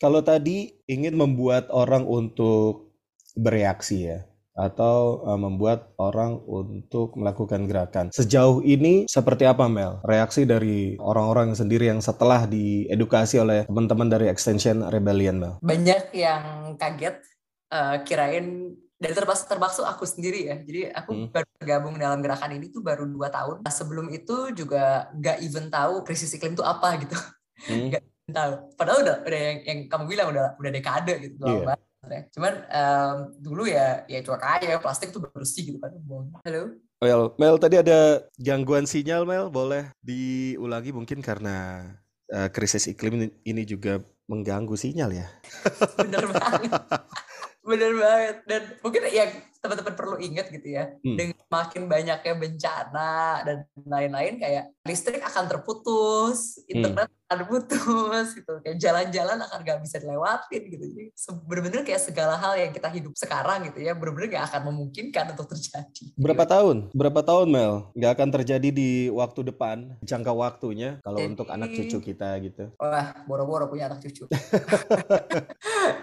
Kalau 0.00 0.24
tadi 0.24 0.72
ingin 0.88 1.14
membuat 1.14 1.68
orang 1.68 2.08
untuk 2.08 2.96
bereaksi 3.36 4.08
ya, 4.08 4.24
atau 4.52 5.24
uh, 5.24 5.40
membuat 5.40 5.96
orang 5.96 6.36
untuk 6.44 7.16
melakukan 7.16 7.64
gerakan. 7.64 8.12
Sejauh 8.12 8.60
ini 8.60 9.08
seperti 9.08 9.48
apa 9.48 9.64
Mel? 9.68 10.04
Reaksi 10.04 10.44
dari 10.44 10.96
orang-orang 11.00 11.56
sendiri 11.56 11.88
yang 11.88 12.04
setelah 12.04 12.44
diedukasi 12.44 13.40
oleh 13.40 13.64
teman-teman 13.64 14.12
dari 14.12 14.28
Extension 14.28 14.84
Rebellion 14.92 15.40
Mel? 15.40 15.54
Banyak 15.64 16.12
yang 16.12 16.76
kaget 16.76 17.16
uh, 17.72 18.04
kirain 18.04 18.76
dan 19.02 19.12
termasuk 19.18 19.50
termasuk 19.50 19.82
aku 19.88 20.04
sendiri 20.06 20.46
ya. 20.46 20.56
Jadi 20.62 20.80
aku 20.92 21.10
hmm. 21.10 21.28
baru 21.32 21.48
bergabung 21.58 21.94
dalam 21.98 22.20
gerakan 22.22 22.54
ini 22.54 22.70
tuh 22.70 22.84
baru 22.84 23.08
dua 23.08 23.32
tahun. 23.32 23.64
Nah, 23.64 23.72
sebelum 23.72 24.06
itu 24.14 24.54
juga 24.54 25.10
gak 25.16 25.42
even 25.42 25.72
tahu 25.72 26.06
krisis 26.06 26.30
iklim 26.36 26.54
itu 26.54 26.62
apa 26.62 27.00
gitu. 27.02 27.16
Hmm. 27.66 27.88
gak 27.92 28.04
tahu. 28.30 28.52
Padahal 28.78 28.98
udah 29.02 29.16
udah 29.26 29.40
yang, 29.40 29.58
yang 29.66 29.78
kamu 29.90 30.04
bilang 30.06 30.28
udah 30.30 30.46
udah 30.60 30.70
dekade 30.70 31.14
gitu. 31.18 31.40
Yeah 31.42 31.74
cuman 32.02 32.54
um, 32.66 33.16
dulu 33.38 33.62
ya 33.70 34.02
ya 34.10 34.18
cuek 34.26 34.42
aja 34.42 34.82
plastik 34.82 35.14
tuh 35.14 35.22
bersih 35.22 35.70
gitu 35.70 35.78
kan 35.78 35.94
halo? 36.42 36.74
Mel, 37.02 37.34
Mel 37.34 37.58
tadi 37.58 37.82
ada 37.82 38.22
gangguan 38.38 38.86
sinyal 38.86 39.26
Mel. 39.26 39.50
Boleh 39.50 39.90
diulangi 40.06 40.94
mungkin 40.94 41.18
karena 41.18 41.82
uh, 42.30 42.46
krisis 42.54 42.86
iklim 42.86 43.26
ini 43.42 43.62
juga 43.66 43.98
mengganggu 44.30 44.78
sinyal 44.78 45.10
ya? 45.10 45.26
Bener 45.98 46.30
banget. 46.30 46.70
Bener 47.66 47.92
banget. 47.98 48.36
Dan 48.46 48.62
mungkin 48.86 49.02
yang 49.10 49.30
teman-teman 49.62 49.94
perlu 49.94 50.16
ingat 50.18 50.50
gitu 50.50 50.74
ya, 50.74 50.90
hmm. 51.06 51.14
dengan 51.14 51.38
makin 51.46 51.86
banyaknya 51.86 52.34
bencana 52.34 53.46
dan 53.46 53.56
lain-lain 53.78 54.42
kayak 54.42 54.74
listrik 54.82 55.22
akan 55.22 55.46
terputus, 55.46 56.58
hmm. 56.58 56.74
internet 56.74 57.06
hmm. 57.06 57.22
akan 57.30 57.38
putus 57.46 58.26
gitu, 58.42 58.58
kayak 58.66 58.76
jalan-jalan 58.82 59.38
akan 59.38 59.58
nggak 59.62 59.78
bisa 59.86 60.02
dilewatin 60.02 60.62
gitu. 60.66 60.84
Jadi 60.90 61.04
benar-benar 61.46 61.86
kayak 61.86 62.02
segala 62.02 62.34
hal 62.34 62.58
yang 62.58 62.74
kita 62.74 62.90
hidup 62.90 63.14
sekarang 63.14 63.70
gitu 63.70 63.78
ya, 63.78 63.94
benar-benar 63.94 64.28
nggak 64.34 64.46
akan 64.50 64.60
memungkinkan 64.74 65.24
untuk 65.38 65.46
terjadi. 65.54 66.04
Berapa 66.18 66.42
gitu. 66.42 66.52
tahun? 66.58 66.76
Berapa 66.90 67.20
tahun 67.22 67.46
Mel? 67.46 67.74
Nggak 67.94 68.12
akan 68.18 68.28
terjadi 68.34 68.68
di 68.74 68.90
waktu 69.14 69.40
depan, 69.54 69.94
jangka 70.02 70.34
waktunya 70.34 70.98
kalau 71.06 71.22
Jadi, 71.22 71.30
untuk 71.30 71.46
anak 71.54 71.70
cucu 71.70 71.98
kita 72.02 72.34
gitu. 72.42 72.74
Wah, 72.82 73.14
boro-boro 73.30 73.70
punya 73.70 73.86
anak 73.86 74.02
cucu. 74.02 74.26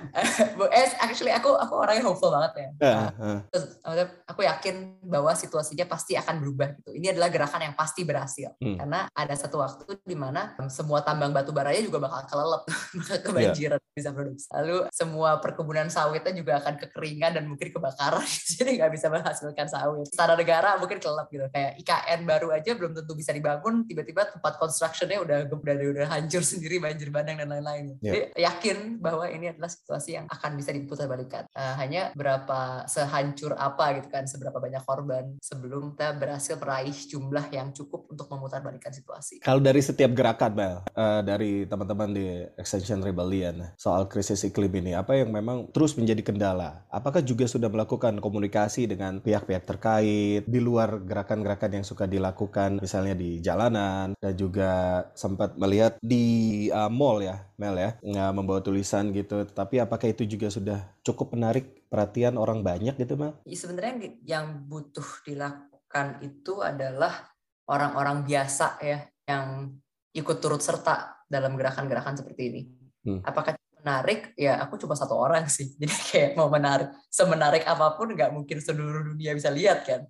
eh, 0.80 0.90
actually 1.04 1.34
aku 1.34 1.56
aku 1.56 1.74
orang 1.76 2.00
yang 2.00 2.08
hopeful 2.08 2.32
banget 2.32 2.52
ya. 2.56 2.70
Uh, 2.80 3.12
uh. 3.20 3.40
Terus, 3.50 3.82
aku 4.30 4.42
yakin 4.46 5.02
bahwa 5.04 5.34
situasinya 5.34 5.86
pasti 5.90 6.16
akan 6.16 6.40
berubah 6.40 6.78
gitu. 6.80 6.92
Ini 6.96 7.18
adalah 7.18 7.30
gerakan 7.34 7.62
yang 7.72 7.76
pasti 7.76 8.06
berhasil. 8.06 8.54
Hmm. 8.62 8.78
Karena 8.78 9.10
ada 9.12 9.36
satu 9.36 9.60
waktu 9.60 10.00
di 10.06 10.18
mana 10.18 10.56
semua 10.70 11.02
tambang 11.02 11.34
batu 11.34 11.50
baranya 11.50 11.82
juga 11.82 12.00
bakal 12.02 12.26
kelelep, 12.30 12.64
bakal 13.00 13.18
kebanjiran 13.26 13.80
yeah. 13.82 13.96
bisa 13.98 14.10
produksi. 14.14 14.48
Lalu 14.54 14.78
semua 14.94 15.30
perkebunan 15.42 15.88
sawitnya 15.90 16.34
juga 16.36 16.62
akan 16.62 16.76
kekeringan 16.78 17.32
dan 17.42 17.44
mungkin 17.50 17.70
kebakaran. 17.74 18.28
Jadi 18.56 18.70
nggak 18.78 18.92
bisa 18.94 19.08
menghasilkan 19.10 19.68
sawit. 19.68 20.06
Secara 20.12 20.38
negara 20.38 20.78
mungkin 20.78 21.02
kelelep 21.02 21.28
gitu. 21.32 21.46
Kayak 21.50 21.72
IKN 21.82 22.20
baru 22.28 22.48
aja 22.54 22.72
belum 22.76 22.92
tentu 22.94 23.14
bisa 23.16 23.32
dibangun, 23.34 23.88
tiba-tiba 23.90 24.30
tempat 24.30 24.62
constructionnya 24.62 25.20
udah 25.24 25.38
udah 25.50 25.76
udah 25.96 26.08
hancur 26.12 26.44
sendiri, 26.52 26.78
banjir 26.78 27.10
bandang 27.10 27.42
dan 27.42 27.50
lain-lain. 27.50 27.98
Yeah. 28.04 28.14
Jadi 28.14 28.20
yakin 28.38 28.78
bahwa 29.00 29.26
ini 29.32 29.56
adalah 29.56 29.72
situasi 29.72 30.20
yang 30.20 30.26
akan 30.28 30.52
bisa 30.60 30.76
diputar 30.76 31.08
balikan. 31.08 31.48
Uh, 31.56 31.76
hanya 31.80 32.12
berapa 32.14 32.86
sehancur 32.86 33.39
apa 33.56 33.96
gitu 34.00 34.12
kan, 34.12 34.28
seberapa 34.28 34.60
banyak 34.60 34.84
korban 34.84 35.40
sebelum 35.40 35.96
kita 35.96 36.18
berhasil 36.20 36.60
meraih 36.60 36.96
jumlah 36.96 37.46
yang 37.56 37.72
cukup 37.72 38.12
untuk 38.12 38.28
memutar 38.28 38.60
balikan 38.60 38.92
situasi. 38.92 39.40
Kalau 39.40 39.64
dari 39.64 39.80
setiap 39.80 40.12
gerakan, 40.12 40.52
Bel, 40.52 40.76
uh, 40.98 41.22
dari 41.24 41.64
teman-teman 41.70 42.10
di 42.12 42.26
Extension 42.60 43.00
Rebellion 43.00 43.64
soal 43.80 44.10
krisis 44.12 44.44
iklim 44.44 44.72
ini, 44.84 44.92
apa 44.98 45.16
yang 45.16 45.32
memang 45.32 45.72
terus 45.72 45.96
menjadi 45.96 46.26
kendala? 46.26 46.84
Apakah 46.92 47.24
juga 47.24 47.48
sudah 47.48 47.72
melakukan 47.72 48.20
komunikasi 48.20 48.90
dengan 48.90 49.24
pihak-pihak 49.24 49.64
terkait 49.64 50.44
di 50.44 50.60
luar 50.60 51.00
gerakan-gerakan 51.06 51.82
yang 51.82 51.86
suka 51.86 52.10
dilakukan, 52.10 52.82
misalnya 52.82 53.16
di 53.16 53.40
jalanan 53.40 54.18
dan 54.18 54.34
juga 54.36 55.04
sempat 55.14 55.56
melihat 55.56 55.96
di 56.02 56.68
uh, 56.74 56.92
mall 56.92 57.22
ya, 57.24 57.46
Mel 57.56 57.78
ya, 57.78 57.96
nggak 58.02 58.32
membawa 58.36 58.60
tulisan 58.60 59.12
gitu. 59.16 59.46
Tapi 59.48 59.80
apakah 59.80 60.12
itu 60.12 60.26
juga 60.26 60.50
sudah 60.50 60.80
cukup 61.06 61.38
menarik 61.38 61.79
perhatian 61.90 62.38
orang 62.38 62.62
banyak 62.62 62.96
gitu, 62.96 63.18
Mel? 63.18 63.36
Ya, 63.44 63.58
sebenarnya 63.58 64.16
yang 64.24 64.70
butuh 64.70 65.26
dilakukan 65.26 66.22
itu 66.22 66.62
adalah 66.62 67.34
orang-orang 67.70 68.26
biasa 68.26 68.82
ya 68.82 69.06
yang 69.30 69.74
ikut 70.14 70.38
turut 70.42 70.62
serta 70.62 71.26
dalam 71.30 71.54
gerakan-gerakan 71.54 72.18
seperti 72.18 72.42
ini. 72.50 72.62
Hmm. 73.06 73.22
Apakah 73.22 73.58
menarik? 73.82 74.34
Ya 74.36 74.60
aku 74.60 74.76
cuma 74.82 74.98
satu 74.98 75.16
orang 75.16 75.46
sih. 75.48 75.74
Jadi 75.82 75.96
kayak 76.10 76.32
mau 76.38 76.50
menarik, 76.50 76.90
semenarik 77.10 77.64
apa 77.66 77.98
pun 77.98 78.14
nggak 78.14 78.34
mungkin 78.34 78.58
seluruh 78.62 79.06
dunia 79.14 79.34
bisa 79.38 79.50
lihat 79.50 79.86
kan. 79.86 80.04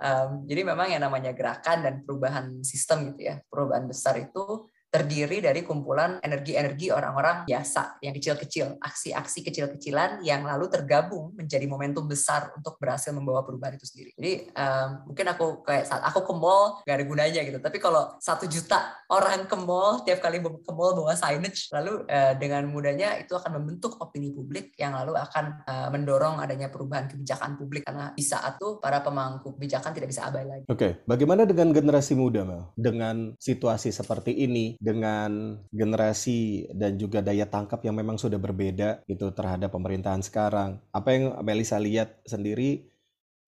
Um, 0.00 0.48
jadi 0.48 0.64
memang 0.64 0.96
yang 0.96 1.04
namanya 1.04 1.36
gerakan 1.36 1.84
dan 1.84 1.94
perubahan 2.08 2.64
sistem 2.64 3.12
gitu 3.12 3.28
ya, 3.28 3.36
perubahan 3.52 3.84
besar 3.84 4.16
itu 4.16 4.64
terdiri 4.90 5.38
dari 5.38 5.62
kumpulan 5.62 6.18
energi-energi 6.18 6.90
orang-orang 6.90 7.46
biasa 7.46 8.02
yang 8.02 8.10
kecil-kecil, 8.10 8.82
aksi-aksi 8.82 9.46
kecil-kecilan 9.46 10.26
yang 10.26 10.42
lalu 10.42 10.66
tergabung 10.66 11.30
menjadi 11.38 11.62
momentum 11.70 12.10
besar 12.10 12.50
untuk 12.58 12.74
berhasil 12.82 13.14
membawa 13.14 13.46
perubahan 13.46 13.78
itu 13.78 13.86
sendiri. 13.86 14.10
Jadi 14.18 14.32
um, 14.50 14.88
mungkin 15.14 15.26
aku 15.30 15.62
kayak 15.62 15.86
saat 15.86 16.02
aku 16.02 16.26
ke 16.26 16.34
mall 16.34 16.82
gak 16.82 16.98
ada 16.98 17.06
gunanya 17.06 17.40
gitu, 17.46 17.62
tapi 17.62 17.78
kalau 17.78 18.18
satu 18.18 18.50
juta 18.50 18.98
orang 19.06 19.46
ke 19.46 19.54
mall 19.54 20.02
tiap 20.02 20.18
kali 20.18 20.42
ke 20.42 20.72
mall 20.74 20.98
bawa 20.98 21.14
signage, 21.14 21.70
lalu 21.70 22.02
uh, 22.10 22.34
dengan 22.34 22.66
mudahnya 22.66 23.22
itu 23.22 23.38
akan 23.38 23.62
membentuk 23.62 23.94
opini 24.02 24.34
publik 24.34 24.74
yang 24.74 24.98
lalu 24.98 25.14
akan 25.14 25.62
uh, 25.70 25.88
mendorong 25.94 26.42
adanya 26.42 26.66
perubahan 26.66 27.06
kebijakan 27.06 27.54
publik 27.54 27.86
karena 27.86 28.10
di 28.18 28.26
saat 28.26 28.58
itu 28.58 28.82
para 28.82 28.98
pemangku 29.06 29.54
kebijakan 29.54 29.94
tidak 29.94 30.10
bisa 30.10 30.26
abai 30.26 30.44
lagi. 30.44 30.64
Oke, 30.66 30.74
okay. 30.74 30.92
bagaimana 31.06 31.46
dengan 31.46 31.70
generasi 31.70 32.18
muda 32.18 32.42
Mel? 32.42 32.74
Dengan 32.74 33.38
situasi 33.38 33.94
seperti 33.94 34.34
ini 34.34 34.79
dengan 34.80 35.60
generasi 35.68 36.64
dan 36.72 36.96
juga 36.96 37.20
daya 37.20 37.44
tangkap 37.44 37.84
yang 37.84 37.94
memang 38.00 38.16
sudah 38.16 38.40
berbeda 38.40 39.04
gitu 39.04 39.28
terhadap 39.36 39.76
pemerintahan 39.76 40.24
sekarang. 40.24 40.80
Apa 40.90 41.12
yang 41.12 41.24
Melisa 41.44 41.76
lihat 41.76 42.24
sendiri 42.24 42.88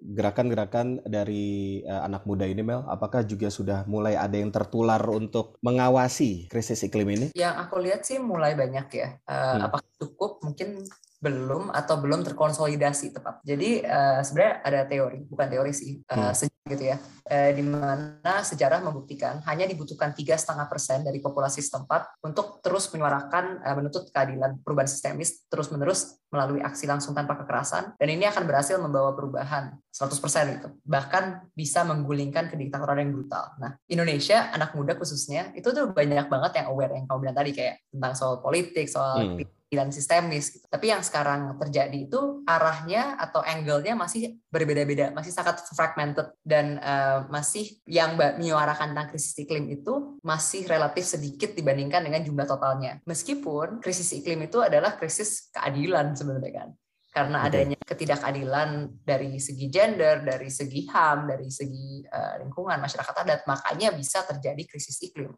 gerakan-gerakan 0.02 1.00
dari 1.06 1.80
uh, 1.86 2.02
anak 2.04 2.26
muda 2.26 2.44
ini 2.44 2.60
Mel, 2.60 2.82
apakah 2.90 3.22
juga 3.22 3.48
sudah 3.48 3.86
mulai 3.86 4.18
ada 4.18 4.34
yang 4.34 4.50
tertular 4.50 5.00
untuk 5.08 5.56
mengawasi 5.62 6.50
krisis 6.50 6.82
iklim 6.82 7.08
ini? 7.14 7.26
Yang 7.38 7.54
aku 7.62 7.76
lihat 7.78 8.02
sih 8.02 8.18
mulai 8.18 8.58
banyak 8.58 8.86
ya. 8.92 9.08
Uh, 9.24 9.56
hmm. 9.56 9.60
Apakah 9.70 9.90
cukup? 9.96 10.32
Mungkin 10.42 10.82
belum 11.22 11.70
atau 11.70 12.02
belum 12.02 12.26
terkonsolidasi 12.26 13.14
tepat. 13.14 13.38
Jadi 13.46 13.86
uh, 13.86 14.18
sebenarnya 14.26 14.54
ada 14.66 14.80
teori, 14.90 15.22
bukan 15.30 15.46
teori 15.46 15.70
sih, 15.70 16.02
uh, 16.10 16.34
hmm. 16.34 16.66
gitu 16.66 16.84
ya, 16.90 16.98
uh, 17.30 17.50
di 17.54 17.62
mana 17.62 18.42
sejarah 18.42 18.82
membuktikan 18.82 19.38
hanya 19.46 19.70
dibutuhkan 19.70 20.10
tiga 20.18 20.34
setengah 20.34 20.66
persen 20.66 21.06
dari 21.06 21.22
populasi 21.22 21.62
setempat 21.62 22.26
untuk 22.26 22.58
terus 22.58 22.90
menyuarakan 22.90 23.62
uh, 23.62 23.74
menuntut 23.78 24.10
keadilan 24.10 24.58
perubahan 24.66 24.90
sistemis 24.90 25.46
terus 25.46 25.70
menerus 25.70 26.18
melalui 26.34 26.58
aksi 26.58 26.90
langsung 26.90 27.14
tanpa 27.14 27.38
kekerasan 27.38 27.94
dan 27.94 28.08
ini 28.10 28.26
akan 28.26 28.42
berhasil 28.42 28.74
membawa 28.82 29.14
perubahan 29.14 29.78
100% 29.94 30.58
gitu. 30.58 30.68
Bahkan 30.82 31.54
bisa 31.54 31.86
menggulingkan 31.86 32.50
kediktatoran 32.50 32.98
yang 32.98 33.14
brutal. 33.14 33.54
Nah, 33.62 33.78
Indonesia 33.86 34.50
anak 34.50 34.74
muda 34.74 34.98
khususnya 34.98 35.54
itu 35.54 35.70
tuh 35.70 35.94
banyak 35.94 36.26
banget 36.26 36.52
yang 36.58 36.66
aware 36.74 36.98
yang 36.98 37.06
kamu 37.06 37.30
bilang 37.30 37.38
tadi 37.38 37.50
kayak 37.54 37.86
tentang 37.94 38.12
soal 38.18 38.42
politik, 38.42 38.90
soal 38.90 39.38
hmm 39.38 39.61
dan 39.72 39.88
sistemis. 39.88 40.52
Gitu. 40.52 40.64
Tapi 40.68 40.92
yang 40.92 41.00
sekarang 41.00 41.56
terjadi 41.56 41.96
itu 41.96 42.44
arahnya 42.44 43.16
atau 43.16 43.40
angle-nya 43.40 43.96
masih 43.96 44.36
berbeda-beda, 44.52 45.10
masih 45.16 45.32
sangat 45.32 45.64
fragmented 45.72 46.28
dan 46.44 46.76
uh, 46.78 47.24
masih 47.32 47.80
yang 47.88 48.14
menyuarakan 48.14 48.92
tentang 48.92 49.08
krisis 49.08 49.32
iklim 49.40 49.72
itu 49.72 50.20
masih 50.20 50.68
relatif 50.68 51.08
sedikit 51.08 51.56
dibandingkan 51.56 52.04
dengan 52.04 52.20
jumlah 52.20 52.44
totalnya. 52.44 53.00
Meskipun 53.08 53.80
krisis 53.80 54.12
iklim 54.12 54.44
itu 54.44 54.60
adalah 54.60 55.00
krisis 55.00 55.48
keadilan 55.50 56.12
sebenarnya 56.12 56.52
kan. 56.52 56.70
Karena 57.12 57.44
adanya 57.44 57.76
ketidakadilan 57.76 58.88
dari 59.04 59.36
segi 59.36 59.68
gender, 59.68 60.24
dari 60.24 60.48
segi 60.48 60.88
HAM, 60.88 61.28
dari 61.28 61.52
segi 61.52 62.00
uh, 62.08 62.40
lingkungan 62.40 62.80
masyarakat 62.80 63.14
adat, 63.20 63.40
makanya 63.44 63.92
bisa 63.92 64.24
terjadi 64.24 64.64
krisis 64.64 64.96
iklim. 65.04 65.28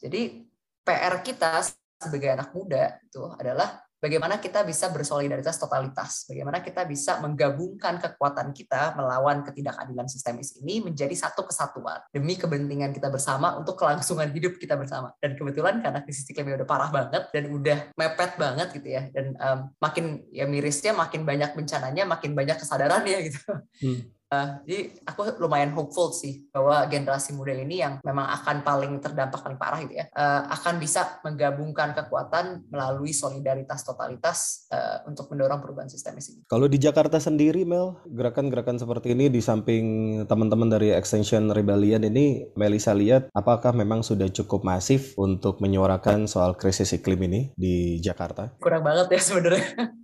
Jadi 0.00 0.48
PR 0.80 1.20
kita 1.20 1.60
sebagai 1.98 2.30
anak 2.34 2.50
muda 2.54 2.98
itu 3.02 3.22
adalah 3.38 3.84
bagaimana 4.04 4.36
kita 4.36 4.60
bisa 4.68 4.92
bersolidaritas 4.92 5.56
totalitas, 5.56 6.28
bagaimana 6.28 6.60
kita 6.60 6.84
bisa 6.84 7.24
menggabungkan 7.24 7.96
kekuatan 7.96 8.52
kita 8.52 8.92
melawan 9.00 9.40
ketidakadilan 9.40 10.04
sistemis 10.04 10.60
ini 10.60 10.84
menjadi 10.84 11.16
satu 11.16 11.48
kesatuan 11.48 12.04
demi 12.12 12.36
kepentingan 12.36 12.92
kita 12.92 13.08
bersama 13.08 13.56
untuk 13.56 13.80
kelangsungan 13.80 14.28
hidup 14.28 14.60
kita 14.60 14.76
bersama. 14.76 15.16
Dan 15.16 15.40
kebetulan 15.40 15.80
karena 15.80 16.04
krisis 16.04 16.28
iklimnya 16.28 16.60
udah 16.60 16.68
parah 16.68 16.92
banget 16.92 17.32
dan 17.32 17.44
udah 17.48 17.78
mepet 17.96 18.30
banget 18.36 18.68
gitu 18.76 18.88
ya, 18.92 19.08
dan 19.08 19.26
um, 19.40 19.58
makin 19.80 20.20
ya 20.28 20.44
mirisnya 20.44 20.92
makin 20.92 21.24
banyak 21.24 21.56
bencananya, 21.56 22.04
makin 22.04 22.36
banyak 22.36 22.60
kesadarannya 22.60 23.18
gitu. 23.32 23.40
Hmm. 23.80 24.13
Uh, 24.32 24.58
jadi 24.64 24.96
aku 25.04 25.20
lumayan 25.38 25.70
hopeful 25.76 26.10
sih 26.10 26.48
bahwa 26.48 26.88
generasi 26.88 27.36
muda 27.36 27.52
ini 27.52 27.84
yang 27.84 28.00
memang 28.00 28.24
akan 28.40 28.64
paling 28.64 28.92
terdampak 28.98 29.44
paling 29.44 29.60
parah 29.60 29.78
gitu 29.84 30.00
ya 30.00 30.08
uh, 30.16 30.48
akan 30.48 30.80
bisa 30.80 31.20
menggabungkan 31.22 31.92
kekuatan 31.92 32.66
melalui 32.72 33.12
solidaritas 33.12 33.84
totalitas 33.84 34.64
uh, 34.72 35.04
untuk 35.04 35.28
mendorong 35.30 35.60
perubahan 35.60 35.92
sistemis 35.92 36.32
ini. 36.32 36.40
Kalau 36.48 36.66
di 36.66 36.80
Jakarta 36.80 37.20
sendiri 37.20 37.62
Mel, 37.68 38.00
gerakan-gerakan 38.08 38.80
seperti 38.80 39.12
ini 39.12 39.28
di 39.28 39.44
samping 39.44 39.84
teman-teman 40.24 40.72
dari 40.72 40.90
Extension 40.90 41.52
Rebellion 41.52 42.02
ini 42.02 42.48
Melisa 42.56 42.96
lihat 42.96 43.28
apakah 43.36 43.76
memang 43.76 44.00
sudah 44.00 44.26
cukup 44.32 44.64
masif 44.64 45.14
untuk 45.20 45.60
menyuarakan 45.60 46.26
soal 46.26 46.56
krisis 46.56 46.96
iklim 46.96 47.20
ini 47.28 47.40
di 47.54 48.00
Jakarta? 48.00 48.56
Kurang 48.58 48.82
banget 48.82 49.14
ya 49.14 49.20
sebenarnya. 49.20 49.68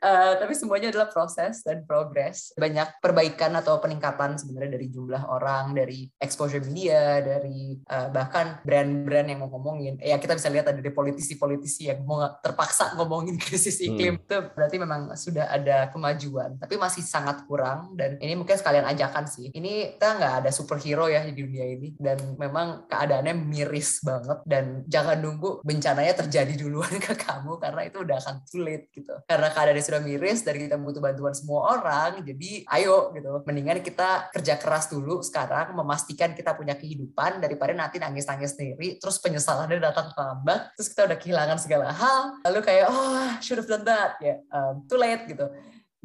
uh, 0.00 0.32
tapi 0.36 0.52
semuanya 0.56 0.92
adalah 0.92 1.08
proses 1.10 1.62
dan 1.62 1.84
progres. 1.84 2.52
Banyak 2.56 3.00
perbaikan 3.00 3.54
atau 3.56 3.78
peningkatan 3.80 4.36
sebenarnya 4.36 4.76
dari 4.78 4.86
jumlah 4.90 5.22
orang, 5.28 5.72
dari 5.76 6.08
exposure 6.20 6.62
media, 6.64 7.20
dari 7.20 7.76
uh, 7.86 8.08
bahkan 8.10 8.60
brand-brand 8.62 9.28
yang 9.28 9.40
mau 9.44 9.50
ngomongin. 9.52 10.00
Ya 10.00 10.16
kita 10.16 10.36
bisa 10.36 10.48
lihat 10.52 10.68
ada 10.68 10.78
dari 10.80 10.92
politisi-politisi 10.92 11.92
yang 11.92 12.04
mau 12.04 12.22
terpaksa 12.40 12.96
ngomongin 12.96 13.36
krisis 13.42 13.78
iklim 13.82 14.18
hmm. 14.18 14.24
itu 14.24 14.38
berarti 14.56 14.76
memang 14.80 15.00
sudah 15.14 15.50
ada 15.50 15.88
kemajuan. 15.92 16.56
Tapi 16.58 16.74
masih 16.76 17.02
sangat 17.04 17.44
kurang 17.44 17.94
dan 17.94 18.16
ini 18.20 18.34
mungkin 18.34 18.56
sekalian 18.56 18.86
ajakan 18.88 19.28
sih. 19.28 19.52
Ini 19.52 19.96
kita 19.96 20.18
nggak 20.18 20.34
ada 20.44 20.50
superhero 20.50 21.06
ya 21.10 21.24
di 21.24 21.34
dunia 21.34 21.64
ini 21.66 21.94
dan 21.98 22.18
memang 22.38 22.88
keadaannya 22.88 23.34
miris 23.36 24.00
banget 24.02 24.38
dan 24.44 24.84
jangan 24.86 25.18
nunggu 25.20 25.60
bencananya 25.66 26.14
terjadi 26.16 26.54
duluan 26.56 26.92
ke 27.04 27.14
kamu 27.16 27.58
karena 27.58 27.80
itu 27.86 28.02
udah 28.02 28.16
akan 28.20 28.36
sulit 28.46 28.88
gitu. 28.92 29.12
Karena 29.26 29.48
keadaannya 29.52 29.84
sudah 29.84 29.95
sudah 29.96 30.04
miris 30.04 30.44
dan 30.44 30.60
kita 30.60 30.76
butuh 30.76 31.00
bantuan 31.00 31.32
semua 31.32 31.80
orang, 31.80 32.20
jadi 32.20 32.68
ayo 32.68 33.16
gitu. 33.16 33.40
Mendingan 33.48 33.80
kita 33.80 34.28
kerja 34.28 34.60
keras 34.60 34.92
dulu 34.92 35.24
sekarang, 35.24 35.72
memastikan 35.72 36.36
kita 36.36 36.52
punya 36.52 36.76
kehidupan 36.76 37.40
daripada 37.40 37.72
nanti 37.72 37.96
nangis-nangis 37.96 38.52
sendiri, 38.52 39.00
terus 39.00 39.16
penyesalannya 39.24 39.80
datang 39.80 40.12
terlambat, 40.12 40.76
terus 40.76 40.92
kita 40.92 41.08
udah 41.08 41.16
kehilangan 41.16 41.56
segala 41.56 41.88
hal, 41.96 42.36
lalu 42.44 42.60
kayak 42.60 42.92
oh 42.92 43.32
should 43.40 43.56
have 43.56 43.64
done 43.64 43.88
that 43.88 44.20
ya, 44.20 44.36
yeah, 44.36 44.38
um, 44.52 44.84
too 44.84 45.00
late 45.00 45.24
gitu. 45.24 45.48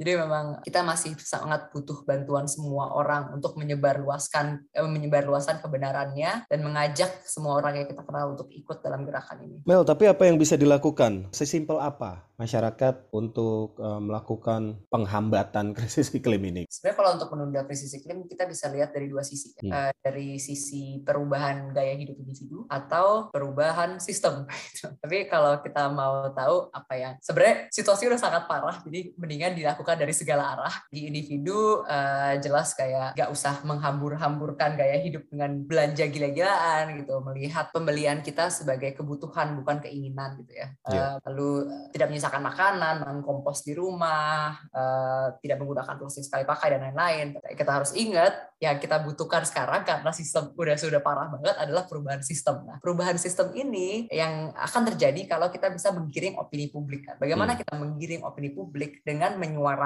Jadi 0.02 0.18
memang 0.18 0.66
kita 0.66 0.82
masih 0.82 1.14
sangat 1.22 1.70
butuh 1.70 2.02
bantuan 2.02 2.50
semua 2.50 2.90
orang 2.90 3.38
untuk 3.38 3.54
menyebarluaskan 3.54 4.66
eh, 4.74 4.82
menyebarluaskan 4.82 5.62
kebenarannya 5.62 6.50
dan 6.50 6.60
mengajak 6.66 7.22
semua 7.22 7.62
orang 7.62 7.86
yang 7.86 7.88
kita 7.94 8.02
kenal 8.02 8.34
untuk 8.34 8.50
ikut 8.50 8.82
dalam 8.82 9.06
gerakan 9.06 9.46
ini. 9.46 9.62
Mel, 9.70 9.86
tapi 9.86 10.10
apa 10.10 10.26
yang 10.26 10.42
bisa 10.42 10.58
dilakukan? 10.58 11.30
Sesimpel 11.30 11.78
apa 11.78 12.26
masyarakat 12.42 13.14
untuk 13.14 13.78
uh, 13.78 14.02
melakukan 14.02 14.82
penghambatan 14.90 15.72
krisis 15.78 16.10
iklim 16.10 16.42
ini? 16.50 16.66
Sebenarnya 16.66 16.98
kalau 16.98 17.12
untuk 17.22 17.30
menunda 17.38 17.62
krisis 17.70 17.94
iklim 17.94 18.26
kita 18.26 18.50
bisa 18.50 18.74
lihat 18.74 18.90
dari 18.90 19.06
dua 19.06 19.22
sisi, 19.22 19.54
hmm. 19.54 19.70
uh, 19.70 19.94
dari 20.02 20.42
sisi 20.42 20.98
perubahan 21.06 21.70
gaya 21.70 21.94
hidup 21.94 22.18
individu 22.18 22.66
atau 22.66 23.30
perubahan 23.30 24.02
sistem. 24.02 24.50
tapi 25.06 25.30
kalau 25.30 25.62
kita 25.62 25.94
mau 25.94 26.34
tahu 26.34 26.74
apa 26.74 26.94
yang 26.98 27.14
sebenarnya 27.22 27.70
situasi 27.70 28.10
udah 28.10 28.18
sangat 28.18 28.50
parah, 28.50 28.82
jadi 28.82 29.14
mendingan 29.14 29.54
dilakukan 29.54 29.91
dilakukan 29.92 30.08
dari 30.08 30.14
segala 30.16 30.44
arah 30.56 30.76
di 30.88 31.08
individu 31.08 31.84
uh, 31.84 32.34
jelas 32.40 32.74
kayak 32.74 33.16
gak 33.16 33.30
usah 33.32 33.60
menghambur-hamburkan 33.68 34.80
gaya 34.80 35.04
hidup 35.04 35.28
dengan 35.28 35.60
belanja 35.68 36.08
gila-gilaan 36.08 37.04
gitu 37.04 37.20
melihat 37.24 37.70
pembelian 37.76 38.24
kita 38.24 38.48
sebagai 38.48 38.96
kebutuhan 38.96 39.60
bukan 39.60 39.84
keinginan 39.84 40.40
gitu 40.40 40.54
ya 40.56 40.68
yeah. 40.88 41.00
Iya. 41.02 41.08
lalu 41.28 41.68
uh, 41.68 41.88
tidak 41.92 42.08
menyisakan 42.12 42.42
makanan 42.44 42.96
mengkompos 43.04 43.64
di 43.68 43.74
rumah 43.76 44.56
uh, 44.72 45.36
tidak 45.44 45.60
menggunakan 45.60 45.96
plastik 46.00 46.24
sekali 46.24 46.44
pakai 46.48 46.78
dan 46.78 46.92
lain-lain 46.92 47.36
kita 47.56 47.72
harus 47.72 47.92
ingat 47.98 48.52
yang 48.62 48.78
kita 48.78 49.02
butuhkan 49.02 49.42
sekarang 49.42 49.82
karena 49.82 50.14
sistem 50.14 50.54
udah 50.54 50.78
sudah 50.78 51.02
parah 51.02 51.34
banget 51.34 51.58
adalah 51.58 51.90
perubahan 51.90 52.22
sistem. 52.22 52.62
Nah, 52.62 52.78
perubahan 52.78 53.18
sistem 53.18 53.50
ini 53.58 54.06
yang 54.14 54.54
akan 54.54 54.94
terjadi 54.94 55.26
kalau 55.26 55.50
kita 55.50 55.74
bisa 55.74 55.90
menggiring 55.90 56.38
opini 56.38 56.70
publik. 56.70 57.10
Bagaimana 57.18 57.58
hmm. 57.58 57.60
kita 57.66 57.74
menggiring 57.74 58.22
opini 58.22 58.54
publik 58.54 59.02
dengan 59.02 59.42
menyuarakan 59.42 59.81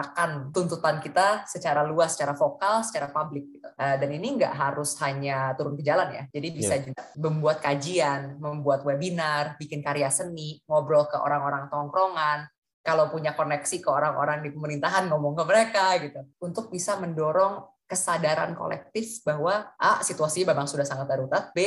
tuntutan 0.52 1.00
kita 1.04 1.46
secara 1.46 1.86
luas, 1.86 2.18
secara 2.18 2.34
vokal, 2.34 2.82
secara 2.82 3.12
publik. 3.14 3.60
Gitu. 3.60 3.68
Uh, 3.76 3.96
dan 4.00 4.10
ini 4.10 4.40
nggak 4.40 4.54
harus 4.56 4.98
hanya 5.04 5.54
turun 5.54 5.78
ke 5.78 5.84
jalan 5.86 6.10
ya. 6.12 6.24
Jadi 6.32 6.48
bisa 6.52 6.74
yeah. 6.80 6.84
juga 6.90 7.02
membuat 7.20 7.58
kajian, 7.62 8.42
membuat 8.42 8.82
webinar, 8.88 9.60
bikin 9.60 9.80
karya 9.86 10.08
seni, 10.10 10.60
ngobrol 10.66 11.06
ke 11.06 11.20
orang-orang 11.20 11.68
tongkrongan, 11.70 12.50
kalau 12.86 13.10
punya 13.10 13.34
koneksi 13.34 13.82
ke 13.82 13.90
orang-orang 13.90 14.46
di 14.46 14.54
pemerintahan 14.54 15.10
ngomong 15.10 15.34
ke 15.34 15.44
mereka 15.50 15.98
gitu 15.98 16.22
untuk 16.38 16.70
bisa 16.70 17.02
mendorong 17.02 17.66
kesadaran 17.90 18.54
kolektif 18.54 19.26
bahwa 19.26 19.74
A, 19.78 20.06
situasi 20.06 20.46
memang 20.46 20.70
sudah 20.70 20.86
sangat 20.86 21.10
darurat, 21.10 21.50
B, 21.54 21.60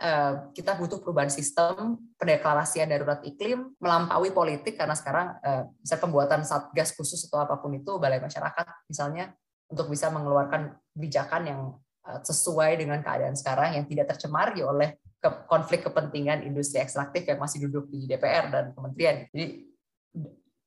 eh, 0.00 0.32
kita 0.52 0.76
butuh 0.76 1.00
perubahan 1.00 1.32
sistem 1.32 1.96
pendeklarasian 2.20 2.88
darurat 2.88 3.20
iklim 3.24 3.74
melampaui 3.80 4.32
politik 4.32 4.76
karena 4.76 4.96
sekarang 4.96 5.36
eh, 5.40 5.96
pembuatan 5.96 6.44
satgas 6.44 6.92
khusus 6.96 7.24
atau 7.28 7.44
apa 7.44 7.60
pun 7.60 7.72
itu 7.76 7.96
balai 7.96 8.20
masyarakat 8.20 8.66
misalnya 8.88 9.32
untuk 9.66 9.90
bisa 9.90 10.12
mengeluarkan 10.12 10.76
kebijakan 10.94 11.42
yang 11.48 11.60
eh, 12.08 12.20
sesuai 12.22 12.80
dengan 12.80 13.00
keadaan 13.02 13.34
sekarang 13.34 13.76
yang 13.76 13.84
tidak 13.88 14.16
tercemari 14.16 14.62
oleh 14.62 14.96
konflik 15.50 15.82
kepentingan 15.82 16.46
industri 16.46 16.78
ekstraktif 16.78 17.26
yang 17.26 17.42
masih 17.42 17.66
duduk 17.66 17.90
di 17.90 18.06
DPR 18.06 18.46
dan 18.46 18.64
kementerian. 18.78 19.26
Jadi 19.34 19.66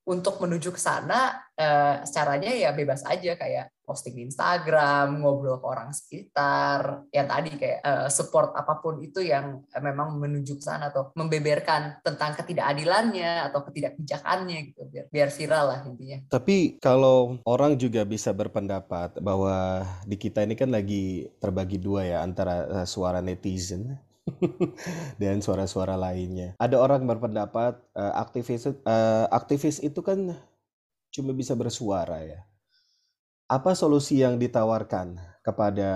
untuk 0.09 0.41
menuju 0.41 0.73
ke 0.73 0.81
sana 0.81 1.37
uh, 1.53 2.01
caranya 2.09 2.49
ya 2.49 2.73
bebas 2.73 3.05
aja 3.05 3.37
kayak 3.37 3.69
posting 3.89 4.13
di 4.13 4.23
Instagram, 4.29 5.17
ngobrol 5.17 5.57
ke 5.57 5.65
orang 5.65 5.89
sekitar, 5.89 7.09
yang 7.09 7.25
tadi 7.25 7.57
kayak 7.57 7.81
uh, 7.81 8.05
support 8.05 8.53
apa 8.53 8.77
pun 8.77 9.01
itu 9.01 9.25
yang 9.25 9.65
memang 9.81 10.13
menuju 10.21 10.61
ke 10.61 10.63
sana 10.65 10.93
atau 10.93 11.09
membeberkan 11.17 11.97
tentang 12.05 12.37
ketidakadilannya 12.37 13.49
atau 13.49 13.65
ketidakbijakannya 13.65 14.57
gitu 14.69 14.85
biar 14.93 15.05
biar 15.09 15.29
viral 15.33 15.65
lah 15.73 15.79
intinya. 15.89 16.21
Tapi 16.29 16.77
kalau 16.77 17.41
orang 17.49 17.81
juga 17.81 18.05
bisa 18.05 18.29
berpendapat 18.29 19.17
bahwa 19.25 19.81
di 20.05 20.21
kita 20.21 20.45
ini 20.45 20.53
kan 20.53 20.69
lagi 20.69 21.25
terbagi 21.41 21.81
dua 21.81 22.05
ya 22.05 22.21
antara 22.21 22.69
uh, 22.69 22.85
suara 22.85 23.25
netizen 23.25 23.97
dan 25.21 25.41
suara-suara 25.41 25.97
lainnya. 25.97 26.53
Ada 26.61 26.77
orang 26.77 27.09
berpendapat 27.09 27.81
uh, 27.97 28.13
aktivis 28.19 28.69
uh, 28.69 29.25
aktivis 29.33 29.81
itu 29.81 29.99
kan 30.05 30.37
cuma 31.09 31.33
bisa 31.33 31.57
bersuara 31.57 32.21
ya. 32.21 32.39
Apa 33.49 33.73
solusi 33.73 34.21
yang 34.21 34.37
ditawarkan 34.37 35.17
kepada 35.41 35.89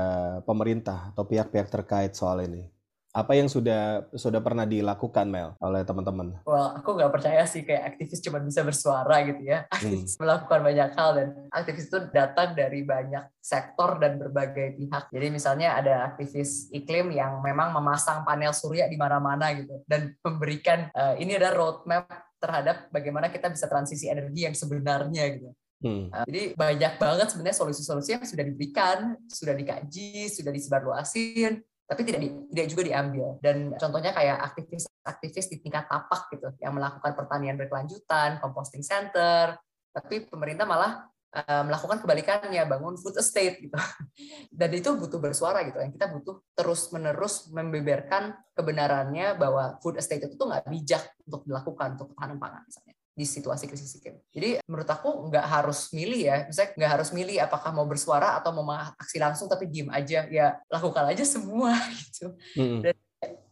pemerintah 0.49 1.13
atau 1.13 1.29
pihak-pihak 1.29 1.69
terkait 1.69 2.17
soal 2.17 2.41
ini? 2.49 2.72
Apa 3.13 3.37
yang 3.37 3.45
sudah 3.45 4.09
sudah 4.17 4.41
pernah 4.41 4.65
dilakukan 4.65 5.29
Mel 5.29 5.53
oleh 5.61 5.85
teman-teman? 5.85 6.33
Wah, 6.49 6.73
aku 6.81 6.97
nggak 6.97 7.13
percaya 7.13 7.45
sih 7.45 7.61
kayak 7.61 7.93
aktivis 7.93 8.25
cuma 8.25 8.41
bisa 8.41 8.65
bersuara 8.65 9.21
gitu 9.21 9.45
ya. 9.45 9.69
Aktivis 9.69 10.17
hmm. 10.17 10.25
melakukan 10.25 10.59
banyak 10.65 10.89
hal 10.97 11.09
dan 11.13 11.27
aktivis 11.53 11.93
itu 11.93 11.99
datang 12.09 12.57
dari 12.57 12.81
banyak 12.81 13.29
sektor 13.37 14.01
dan 14.01 14.17
berbagai 14.17 14.81
pihak. 14.81 15.13
Jadi 15.13 15.27
misalnya 15.29 15.77
ada 15.77 16.09
aktivis 16.09 16.73
iklim 16.73 17.13
yang 17.13 17.37
memang 17.45 17.69
memasang 17.69 18.25
panel 18.25 18.49
surya 18.49 18.89
di 18.89 18.97
mana-mana 18.97 19.53
gitu 19.53 19.85
dan 19.85 20.17
memberikan 20.25 20.89
uh, 20.97 21.13
ini 21.13 21.37
ada 21.37 21.53
roadmap 21.53 22.09
terhadap 22.41 22.89
bagaimana 22.89 23.29
kita 23.29 23.45
bisa 23.53 23.69
transisi 23.69 24.09
energi 24.09 24.49
yang 24.49 24.57
sebenarnya 24.57 25.23
gitu. 25.37 25.53
Hmm. 25.85 26.09
Uh, 26.09 26.25
jadi 26.25 26.57
banyak 26.57 26.93
banget 26.97 27.27
sebenarnya 27.29 27.57
solusi-solusi 27.61 28.09
yang 28.17 28.25
sudah 28.25 28.41
diberikan, 28.41 29.21
sudah 29.29 29.53
dikaji, 29.53 30.31
sudah 30.33 30.49
disebarluasin, 30.49 31.61
tapi 31.93 32.01
tidak 32.09 32.21
di, 32.25 32.29
tidak 32.49 32.67
juga 32.73 32.81
diambil. 32.89 33.27
Dan 33.37 33.77
contohnya 33.77 34.09
kayak 34.09 34.37
aktivis-aktivis 34.51 35.45
di 35.53 35.57
tingkat 35.61 35.85
tapak 35.85 36.33
gitu 36.33 36.49
yang 36.57 36.73
melakukan 36.73 37.13
pertanian 37.13 37.53
berkelanjutan, 37.53 38.41
composting 38.41 38.81
center, 38.81 39.53
tapi 39.93 40.25
pemerintah 40.25 40.65
malah 40.65 41.05
uh, 41.37 41.63
melakukan 41.69 42.01
kebalikannya, 42.01 42.65
bangun 42.65 42.97
food 42.97 43.21
estate 43.21 43.61
gitu. 43.61 43.77
Dan 44.59 44.73
itu 44.73 44.89
butuh 44.97 45.21
bersuara 45.21 45.61
gitu. 45.69 45.77
Yang 45.77 46.01
kita 46.01 46.09
butuh 46.09 46.41
terus-menerus 46.57 47.53
membeberkan 47.53 48.33
kebenarannya 48.57 49.37
bahwa 49.37 49.77
food 49.85 50.01
estate 50.01 50.25
itu 50.25 50.33
tuh 50.33 50.49
nggak 50.49 50.65
bijak 50.65 51.03
untuk 51.29 51.45
dilakukan 51.45 51.93
untuk 52.01 52.17
ketahanan 52.17 52.41
pangan 52.41 52.65
misalnya 52.65 52.92
di 53.13 53.25
situasi 53.29 53.69
krisis 53.69 53.93
iklim. 54.01 54.17
Jadi 54.33 54.65
menurut 54.65 54.89
aku 54.89 55.29
nggak 55.29 55.45
harus 55.45 55.93
milih 55.93 56.21
ya, 56.21 56.35
misalnya 56.49 56.69
nggak 56.73 56.91
harus 56.97 57.09
milih 57.13 57.37
apakah 57.45 57.69
mau 57.69 57.85
bersuara 57.85 58.41
atau 58.41 58.49
mau 58.51 58.65
aksi 58.73 59.21
langsung 59.21 59.45
tapi 59.45 59.69
diem 59.69 59.89
aja, 59.93 60.25
ya 60.27 60.57
lakukan 60.65 61.05
aja 61.13 61.21
semua 61.21 61.77
gitu. 62.01 62.33
Hmm. 62.57 62.81
Dan 62.81 62.97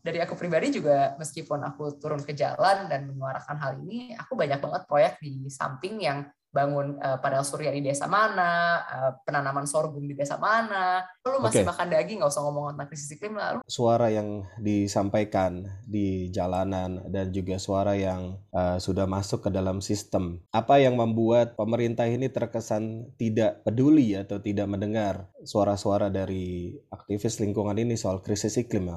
dari 0.01 0.19
aku 0.19 0.33
pribadi 0.33 0.73
juga 0.73 1.13
meskipun 1.21 1.61
aku 1.61 2.01
turun 2.01 2.25
ke 2.25 2.33
jalan 2.33 2.89
dan 2.89 3.05
menyuarakan 3.05 3.57
hal 3.61 3.71
ini, 3.85 4.17
aku 4.17 4.33
banyak 4.33 4.57
banget 4.57 4.81
proyek 4.89 5.13
di 5.21 5.45
samping 5.47 6.01
yang 6.01 6.25
bangun 6.51 6.99
uh, 6.99 7.17
panel 7.23 7.47
surya 7.47 7.71
di 7.71 7.79
desa 7.79 8.11
mana, 8.11 8.83
uh, 8.83 9.11
penanaman 9.23 9.63
sorghum 9.63 10.03
di 10.03 10.13
desa 10.13 10.35
mana. 10.35 11.01
Lu 11.23 11.39
masih 11.39 11.63
okay. 11.63 11.71
makan 11.71 11.87
daging, 11.87 12.17
nggak 12.19 12.31
usah 12.31 12.43
ngomong 12.43 12.75
tentang 12.75 12.87
krisis 12.91 13.15
iklim 13.15 13.39
lalu. 13.39 13.59
Suara 13.65 14.11
yang 14.11 14.43
disampaikan 14.59 15.63
di 15.87 16.27
jalanan 16.29 17.07
dan 17.07 17.31
juga 17.31 17.55
suara 17.55 17.95
yang 17.95 18.35
uh, 18.51 18.77
sudah 18.77 19.07
masuk 19.07 19.47
ke 19.47 19.49
dalam 19.49 19.79
sistem. 19.79 20.43
Apa 20.51 20.83
yang 20.83 20.99
membuat 20.99 21.55
pemerintah 21.55 22.05
ini 22.05 22.27
terkesan 22.27 23.15
tidak 23.15 23.63
peduli 23.63 24.13
atau 24.19 24.43
tidak 24.43 24.67
mendengar 24.67 25.31
suara-suara 25.47 26.11
dari 26.11 26.75
aktivis 26.91 27.39
lingkungan 27.39 27.79
ini 27.79 27.95
soal 27.95 28.19
krisis 28.19 28.59
iklim? 28.59 28.91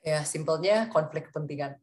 Ya, 0.00 0.24
simpelnya 0.24 0.88
konflik 0.88 1.28
kepentingan. 1.28 1.76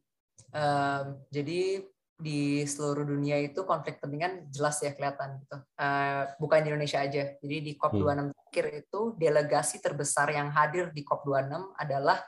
Um, 0.50 1.22
jadi 1.30 1.86
di 2.18 2.66
seluruh 2.66 3.06
dunia 3.06 3.38
itu 3.38 3.62
konflik 3.62 4.02
kepentingan 4.02 4.50
jelas 4.50 4.82
ya 4.82 4.90
kelihatan 4.90 5.38
gitu. 5.38 5.56
Uh, 5.78 6.26
bukan 6.42 6.66
di 6.66 6.68
Indonesia 6.74 6.98
aja. 6.98 7.38
Jadi 7.38 7.56
di 7.62 7.72
COP26 7.78 8.10
hmm. 8.10 8.34
terakhir 8.34 8.66
itu 8.82 9.00
delegasi 9.14 9.76
terbesar 9.78 10.26
yang 10.34 10.50
hadir 10.50 10.90
di 10.90 11.06
COP26 11.06 11.78
adalah 11.78 12.18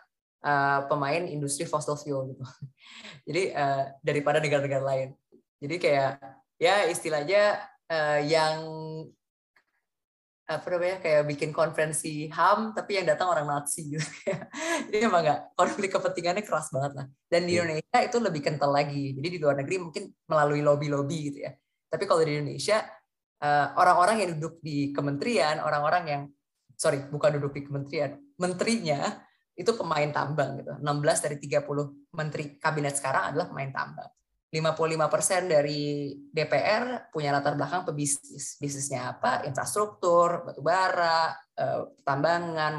uh, 0.47 0.87
pemain 0.87 1.27
industri 1.27 1.67
fossil 1.67 1.99
fuel 1.99 2.31
gitu. 2.31 2.45
Jadi 3.27 3.51
uh, 3.51 3.91
daripada 3.99 4.39
negara-negara 4.39 4.85
lain. 4.87 5.11
Jadi 5.59 5.77
kayak 5.83 6.23
ya 6.57 6.87
istilahnya 6.87 7.59
uh, 7.91 8.21
yang 8.23 8.57
apa 10.51 10.67
namanya 10.67 10.99
kayak 10.99 11.23
bikin 11.31 11.55
konferensi 11.55 12.27
HAM 12.27 12.75
tapi 12.75 12.99
yang 12.99 13.07
datang 13.07 13.31
orang 13.31 13.47
Nazi 13.47 13.87
gitu. 13.87 14.03
Jadi 14.91 14.99
emang 14.99 15.23
nggak 15.23 15.55
konflik 15.55 15.95
kepentingannya 15.95 16.43
keras 16.43 16.75
banget 16.75 16.93
lah. 16.99 17.07
Dan 17.31 17.47
di 17.47 17.55
iya. 17.55 17.63
Indonesia 17.63 17.99
itu 18.03 18.17
lebih 18.19 18.43
kental 18.43 18.75
lagi. 18.75 19.15
Jadi 19.15 19.29
di 19.31 19.39
luar 19.39 19.63
negeri 19.63 19.77
mungkin 19.79 20.11
melalui 20.27 20.61
lobby-lobby 20.67 21.19
gitu 21.31 21.39
ya. 21.47 21.55
Tapi 21.87 22.03
kalau 22.03 22.27
di 22.27 22.35
Indonesia 22.35 22.83
eh, 23.39 23.67
orang-orang 23.79 24.17
yang 24.27 24.31
duduk 24.43 24.59
di 24.59 24.91
kementerian 24.91 25.63
orang-orang 25.63 26.03
yang 26.11 26.23
sorry 26.75 27.07
bukan 27.07 27.39
duduk 27.39 27.55
di 27.55 27.63
kementerian 27.71 28.19
menterinya 28.43 29.23
itu 29.55 29.71
pemain 29.79 30.11
tambang 30.11 30.59
gitu. 30.59 30.73
16 30.83 31.25
dari 31.31 31.37
30 31.39 32.19
menteri 32.19 32.45
kabinet 32.59 32.99
sekarang 32.99 33.31
adalah 33.31 33.47
pemain 33.47 33.71
tambang 33.71 34.11
55% 34.51 35.47
dari 35.47 36.11
DPR 36.35 37.07
punya 37.15 37.31
latar 37.31 37.55
belakang 37.55 37.87
pebisnis. 37.87 38.59
Bisnisnya 38.59 39.15
apa? 39.15 39.47
Infrastruktur, 39.47 40.43
batu 40.43 40.59
bara, 40.59 41.31
eh, 41.55 41.87
pertambangan, 42.03 42.75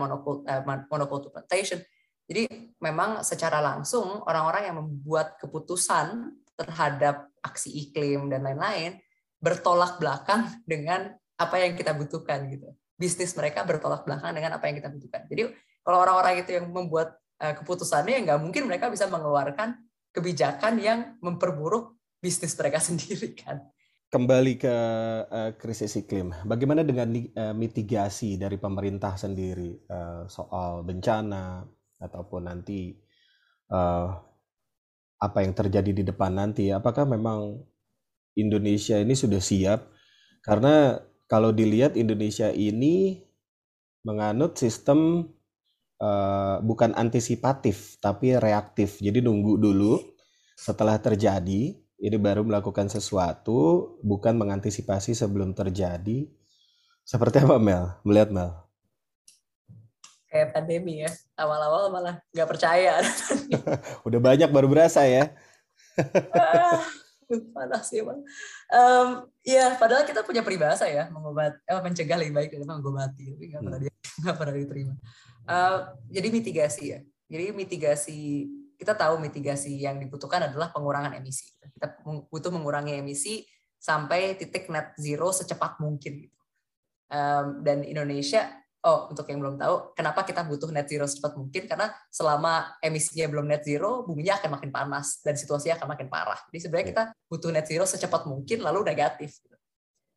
monoculture 0.92 1.32
plantation. 1.32 1.80
Jadi 2.28 2.76
memang 2.84 3.24
secara 3.24 3.64
langsung 3.64 4.20
orang-orang 4.28 4.68
yang 4.68 4.78
membuat 4.84 5.40
keputusan 5.40 6.36
terhadap 6.60 7.32
aksi 7.40 7.72
iklim 7.72 8.28
dan 8.28 8.44
lain-lain 8.44 9.00
bertolak 9.40 9.96
belakang 9.96 10.52
dengan 10.72 11.16
apa 11.40 11.56
yang 11.56 11.80
kita 11.80 11.96
butuhkan 11.96 12.52
gitu. 12.52 12.68
Bisnis 13.00 13.32
mereka 13.34 13.64
bertolak 13.64 14.04
belakang 14.04 14.36
dengan 14.36 14.60
apa 14.60 14.68
yang 14.68 14.76
kita 14.84 14.92
butuhkan. 14.92 15.24
Jadi 15.32 15.56
kalau 15.88 16.04
orang-orang 16.04 16.44
itu 16.44 16.52
yang 16.52 16.68
membuat 16.68 17.16
eh, 17.40 17.56
keputusannya, 17.56 18.28
nggak 18.28 18.40
mungkin 18.44 18.68
mereka 18.68 18.92
bisa 18.92 19.08
mengeluarkan 19.08 19.80
kebijakan 20.12 20.80
yang 20.80 21.00
memperburuk 21.24 21.98
bisnis 22.20 22.56
mereka 22.56 22.80
sendiri 22.88 23.34
kan. 23.36 23.64
Kembali 24.12 24.60
ke 24.60 24.76
uh, 25.24 25.56
krisis 25.56 25.96
iklim, 25.96 26.36
bagaimana 26.44 26.84
dengan 26.84 27.08
uh, 27.16 27.56
mitigasi 27.56 28.36
dari 28.36 28.60
pemerintah 28.60 29.16
sendiri 29.16 29.88
uh, 29.88 30.28
soal 30.28 30.84
bencana 30.84 31.64
ataupun 31.96 32.52
nanti 32.52 32.92
uh, 33.72 34.12
apa 35.16 35.38
yang 35.48 35.56
terjadi 35.56 35.92
di 35.96 36.04
depan 36.04 36.36
nanti? 36.36 36.76
Apakah 36.76 37.08
memang 37.08 37.64
Indonesia 38.36 39.00
ini 39.00 39.16
sudah 39.16 39.40
siap? 39.40 39.88
Karena 40.44 41.00
kalau 41.32 41.56
dilihat 41.56 41.96
Indonesia 41.96 42.52
ini 42.52 43.24
menganut 44.04 44.60
sistem 44.60 45.32
uh, 46.02 46.58
bukan 46.66 46.98
antisipatif 46.98 48.02
tapi 48.02 48.34
reaktif. 48.36 48.98
Jadi 48.98 49.22
nunggu 49.22 49.62
dulu 49.62 50.02
setelah 50.58 50.98
terjadi 50.98 51.78
ini 52.02 52.18
baru 52.18 52.42
melakukan 52.42 52.90
sesuatu 52.90 53.94
bukan 54.02 54.34
mengantisipasi 54.34 55.14
sebelum 55.14 55.54
terjadi. 55.54 56.26
Seperti 57.06 57.46
apa 57.46 57.62
Mel? 57.62 57.94
Melihat 58.02 58.34
Mel? 58.34 58.52
Kayak 60.26 60.58
pandemi 60.58 61.06
ya. 61.06 61.12
Awal-awal 61.38 61.94
malah 61.94 62.16
nggak 62.34 62.50
percaya. 62.50 63.06
Udah 64.08 64.20
banyak 64.22 64.50
baru 64.50 64.66
berasa 64.66 65.06
ya. 65.06 65.30
Panas 67.56 67.88
sih 67.88 68.04
bang. 68.04 68.20
Um, 68.72 69.08
ya 69.46 69.76
padahal 69.80 70.04
kita 70.04 70.24
punya 70.26 70.44
peribahasa 70.44 70.88
ya 70.88 71.08
mengobat, 71.14 71.56
eh, 71.64 71.82
mencegah 71.84 72.18
lebih 72.20 72.34
baik 72.36 72.50
daripada 72.52 72.80
mengobati, 72.80 73.24
tapi 73.32 73.46
nggak 73.52 73.62
pernah 73.64 73.80
hmm. 73.80 74.02
nggak 74.24 74.38
pernah 74.38 74.56
diterima. 74.56 74.94
Uh, 75.52 75.92
jadi 76.08 76.28
mitigasi 76.32 76.84
ya. 76.96 77.00
Jadi 77.28 77.46
mitigasi 77.52 78.48
kita 78.80 78.96
tahu 78.96 79.20
mitigasi 79.20 79.76
yang 79.78 80.00
dibutuhkan 80.00 80.48
adalah 80.48 80.72
pengurangan 80.72 81.12
emisi. 81.20 81.52
Kita 81.60 82.02
butuh 82.32 82.50
mengurangi 82.56 82.98
emisi 83.04 83.44
sampai 83.76 84.40
titik 84.40 84.72
net 84.72 84.96
zero 84.96 85.30
secepat 85.36 85.78
mungkin. 85.84 86.32
Um, 87.12 87.62
dan 87.62 87.84
Indonesia, 87.84 88.48
oh 88.88 89.12
untuk 89.12 89.28
yang 89.28 89.44
belum 89.44 89.60
tahu, 89.60 89.92
kenapa 89.94 90.24
kita 90.24 90.48
butuh 90.48 90.72
net 90.72 90.88
zero 90.88 91.04
secepat 91.06 91.36
mungkin? 91.36 91.68
Karena 91.68 91.92
selama 92.08 92.74
emisinya 92.82 93.28
belum 93.28 93.46
net 93.52 93.68
zero, 93.68 94.08
buminya 94.08 94.40
akan 94.40 94.58
makin 94.58 94.72
panas 94.72 95.20
dan 95.20 95.36
situasinya 95.38 95.78
akan 95.78 95.88
makin 95.92 96.08
parah. 96.08 96.40
Jadi 96.50 96.58
sebenarnya 96.64 96.88
kita 96.90 97.04
butuh 97.28 97.52
net 97.52 97.68
zero 97.68 97.86
secepat 97.86 98.26
mungkin, 98.26 98.64
lalu 98.64 98.88
negatif. 98.88 99.38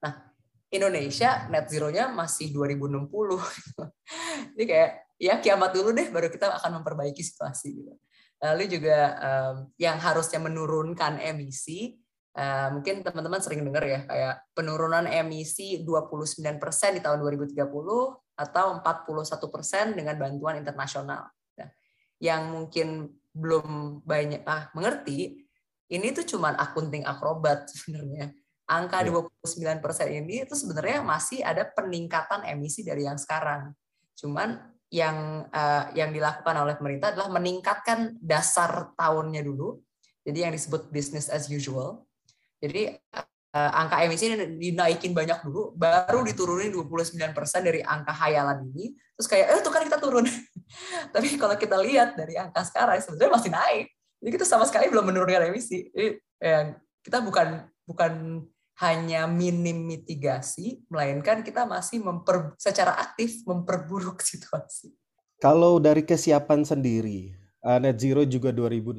Nah, 0.01 0.31
Indonesia 0.73 1.47
net 1.53 1.69
zero-nya 1.69 2.09
masih 2.09 2.49
2060. 2.49 3.13
Jadi 4.57 4.65
kayak 4.65 5.04
ya 5.19 5.39
kiamat 5.39 5.75
dulu 5.75 5.95
deh 5.95 6.11
baru 6.11 6.29
kita 6.31 6.51
akan 6.61 6.83
memperbaiki 6.83 7.23
situasi 7.23 7.69
gitu. 7.83 7.95
Lalu 8.43 8.65
juga 8.69 8.99
um, 9.17 9.57
yang 9.81 9.97
harusnya 9.97 10.37
menurunkan 10.43 11.17
emisi 11.23 11.97
uh, 12.37 12.69
mungkin 12.75 13.01
teman-teman 13.01 13.41
sering 13.41 13.65
dengar 13.65 13.85
ya 13.87 14.05
kayak 14.05 14.35
penurunan 14.53 15.07
emisi 15.09 15.81
29% 15.81 16.61
di 16.99 17.01
tahun 17.01 17.19
2030 17.25 17.57
atau 18.35 18.67
41% 18.83 19.97
dengan 19.97 20.15
bantuan 20.19 20.59
internasional. 20.59 21.31
Nah, 21.57 21.71
yang 22.19 22.51
mungkin 22.51 23.15
belum 23.35 24.03
banyak 24.07 24.47
ah 24.47 24.71
mengerti 24.79 25.43
ini 25.91 26.15
tuh 26.15 26.27
cuman 26.37 26.55
akunting 26.59 27.03
akrobat 27.03 27.67
sebenarnya 27.73 28.35
angka 28.69 29.05
yeah. 29.05 29.13
Iya. 29.13 29.81
29% 29.81 30.21
ini 30.25 30.35
itu 30.49 30.55
sebenarnya 30.57 30.99
masih 31.05 31.45
ada 31.45 31.69
peningkatan 31.69 32.49
emisi 32.49 32.81
dari 32.81 33.05
yang 33.05 33.21
sekarang. 33.21 33.77
Cuman 34.17 34.74
yang 34.95 35.51
uh, 35.51 35.91
yang 35.99 36.15
dilakukan 36.15 36.55
oleh 36.55 36.79
pemerintah 36.79 37.11
adalah 37.11 37.35
meningkatkan 37.35 38.15
dasar 38.23 38.95
tahunnya 38.95 39.43
dulu. 39.43 39.83
Jadi 40.23 40.39
yang 40.47 40.55
disebut 40.55 40.95
business 40.95 41.27
as 41.27 41.51
usual. 41.51 42.07
Jadi 42.63 42.95
uh, 43.59 43.71
angka 43.75 44.07
emisi 44.07 44.31
ini 44.31 44.55
dinaikin 44.55 45.11
banyak 45.11 45.43
dulu, 45.43 45.75
baru 45.75 46.23
diturunin 46.23 46.71
29% 46.71 47.35
dari 47.61 47.83
angka 47.83 48.15
hayalan 48.15 48.71
ini. 48.71 48.95
Terus 49.19 49.27
kayak, 49.27 49.47
eh 49.51 49.61
tuh 49.67 49.75
kan 49.75 49.83
kita 49.83 49.99
turun. 49.99 50.25
Tapi 51.15 51.29
kalau 51.35 51.59
kita 51.59 51.77
lihat 51.83 52.15
dari 52.15 52.39
angka 52.39 52.63
sekarang 52.63 53.03
sebenarnya 53.03 53.33
masih 53.35 53.51
naik. 53.51 53.87
Jadi 54.23 54.31
kita 54.31 54.47
sama 54.47 54.65
sekali 54.65 54.89
belum 54.95 55.11
menurunkan 55.11 55.51
emisi. 55.51 55.91
Jadi 55.91 56.23
ya, 56.39 56.73
kita 57.03 57.19
bukan 57.21 57.67
bukan 57.85 58.47
hanya 58.83 59.31
minim 59.31 59.87
mitigasi, 59.87 60.83
melainkan 60.91 61.47
kita 61.47 61.63
masih 61.63 62.03
memper, 62.03 62.59
secara 62.59 62.99
aktif 62.99 63.47
memperburuk 63.47 64.19
situasi. 64.31 64.91
Kalau 65.39 65.79
dari 65.79 66.03
kesiapan 66.03 66.67
sendiri, 66.67 67.35
eh, 67.39 67.79
net 67.79 68.01
zero 68.01 68.27
juga 68.27 68.51
2060, 68.51 68.99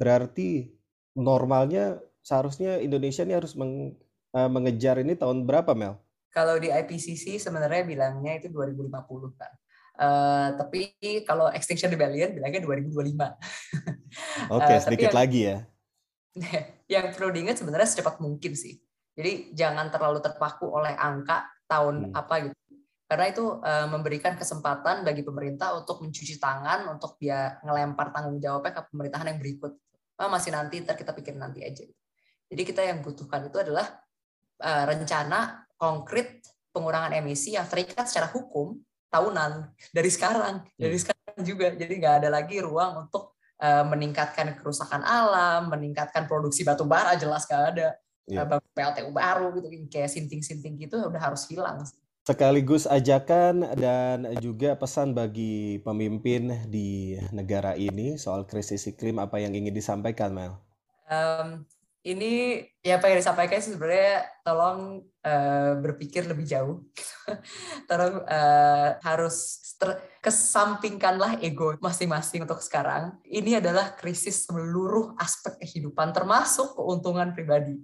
berarti 0.00 0.72
normalnya 1.16 2.00
seharusnya 2.26 2.82
Indonesia 2.82 3.22
ini 3.22 3.34
harus 3.38 3.54
meng, 3.54 3.96
uh, 4.34 4.50
mengejar 4.50 4.98
ini 4.98 5.14
tahun 5.14 5.46
berapa, 5.46 5.72
Mel? 5.78 5.96
Kalau 6.34 6.60
di 6.60 6.68
IPCC 6.68 7.40
sebenarnya 7.40 7.86
bilangnya 7.86 8.36
itu 8.36 8.52
2050 8.52 9.32
kan. 9.38 9.52
Uh, 9.96 10.52
tapi 10.60 10.92
kalau 11.24 11.48
Extinction 11.48 11.88
Rebellion 11.88 12.36
bilangnya 12.36 12.60
2025. 12.60 12.92
Oke, 14.52 14.60
okay, 14.60 14.76
uh, 14.76 14.82
sedikit 14.84 15.08
yang, 15.14 15.16
lagi 15.16 15.40
ya. 15.40 15.58
yang 16.86 17.10
perlu 17.10 17.34
diingat 17.34 17.58
sebenarnya 17.58 17.88
secepat 17.90 18.22
mungkin 18.22 18.54
sih. 18.54 18.78
Jadi 19.16 19.56
jangan 19.56 19.90
terlalu 19.90 20.22
terpaku 20.22 20.70
oleh 20.70 20.94
angka 20.94 21.48
tahun 21.66 22.10
hmm. 22.10 22.20
apa 22.20 22.34
gitu. 22.46 22.56
Karena 23.06 23.26
itu 23.30 23.44
uh, 23.62 23.86
memberikan 23.86 24.34
kesempatan 24.34 25.06
bagi 25.06 25.22
pemerintah 25.22 25.78
untuk 25.78 26.02
mencuci 26.02 26.42
tangan, 26.42 26.90
untuk 26.90 27.14
dia 27.22 27.54
ngelempar 27.62 28.10
tanggung 28.10 28.42
jawabnya 28.42 28.74
ke 28.74 28.82
pemerintahan 28.90 29.30
yang 29.30 29.38
berikut. 29.38 29.78
Oh, 30.18 30.26
masih 30.26 30.50
nanti, 30.50 30.82
ntar 30.82 30.98
kita 30.98 31.14
pikir 31.14 31.38
nanti 31.38 31.62
aja. 31.62 31.86
Jadi 32.50 32.62
kita 32.66 32.82
yang 32.82 33.06
butuhkan 33.06 33.46
itu 33.46 33.62
adalah 33.62 33.86
uh, 34.58 34.84
rencana 34.90 35.70
konkret 35.78 36.42
pengurangan 36.74 37.14
emisi 37.14 37.54
yang 37.54 37.70
terikat 37.70 38.10
secara 38.10 38.26
hukum 38.34 38.74
tahunan 39.06 39.70
dari 39.94 40.10
sekarang, 40.10 40.66
dari 40.74 40.98
hmm. 40.98 41.02
sekarang 41.06 41.38
juga. 41.46 41.66
Jadi 41.78 41.92
nggak 42.02 42.14
ada 42.26 42.28
lagi 42.42 42.58
ruang 42.58 43.06
untuk 43.06 43.35
Eh, 43.35 43.35
meningkatkan 43.86 44.58
kerusakan 44.58 45.02
alam, 45.02 45.72
meningkatkan 45.72 46.28
produksi 46.30 46.62
batu 46.62 46.84
bara 46.84 47.14
jelas 47.18 47.48
gak 47.48 47.76
ada 47.76 47.96
yeah. 48.26 48.44
Iya. 48.44 48.58
PLTU 48.74 49.10
baru 49.14 49.54
gitu 49.56 49.66
kayak 49.88 50.10
sinting-sinting 50.10 50.76
gitu 50.82 50.98
udah 51.06 51.22
harus 51.22 51.46
hilang. 51.46 51.86
Sekaligus 52.26 52.90
ajakan 52.90 53.62
dan 53.78 54.26
juga 54.42 54.74
pesan 54.74 55.14
bagi 55.14 55.78
pemimpin 55.86 56.66
di 56.66 57.14
negara 57.30 57.78
ini 57.78 58.18
soal 58.18 58.42
krisis 58.42 58.90
iklim 58.90 59.22
apa 59.22 59.38
yang 59.38 59.54
ingin 59.54 59.70
disampaikan 59.70 60.34
Mel? 60.34 60.58
Um, 61.06 61.62
ini 62.02 62.62
ya 62.82 62.98
apa 62.98 63.14
yang 63.14 63.22
disampaikan 63.22 63.62
sih 63.62 63.78
sebenarnya 63.78 64.26
tolong 64.42 65.06
uh, 65.22 65.78
berpikir 65.78 66.26
lebih 66.26 66.50
jauh 66.50 66.82
tolong 67.90 68.26
uh, 68.26 68.98
harus 69.06 69.62
ter 69.78 70.02
kesampingkanlah 70.26 71.38
ego 71.38 71.78
masing-masing 71.78 72.42
untuk 72.42 72.58
sekarang. 72.58 73.14
Ini 73.22 73.62
adalah 73.62 73.94
krisis 73.94 74.42
seluruh 74.50 75.14
aspek 75.22 75.54
kehidupan 75.62 76.10
termasuk 76.10 76.74
keuntungan 76.74 77.30
pribadi. 77.30 77.78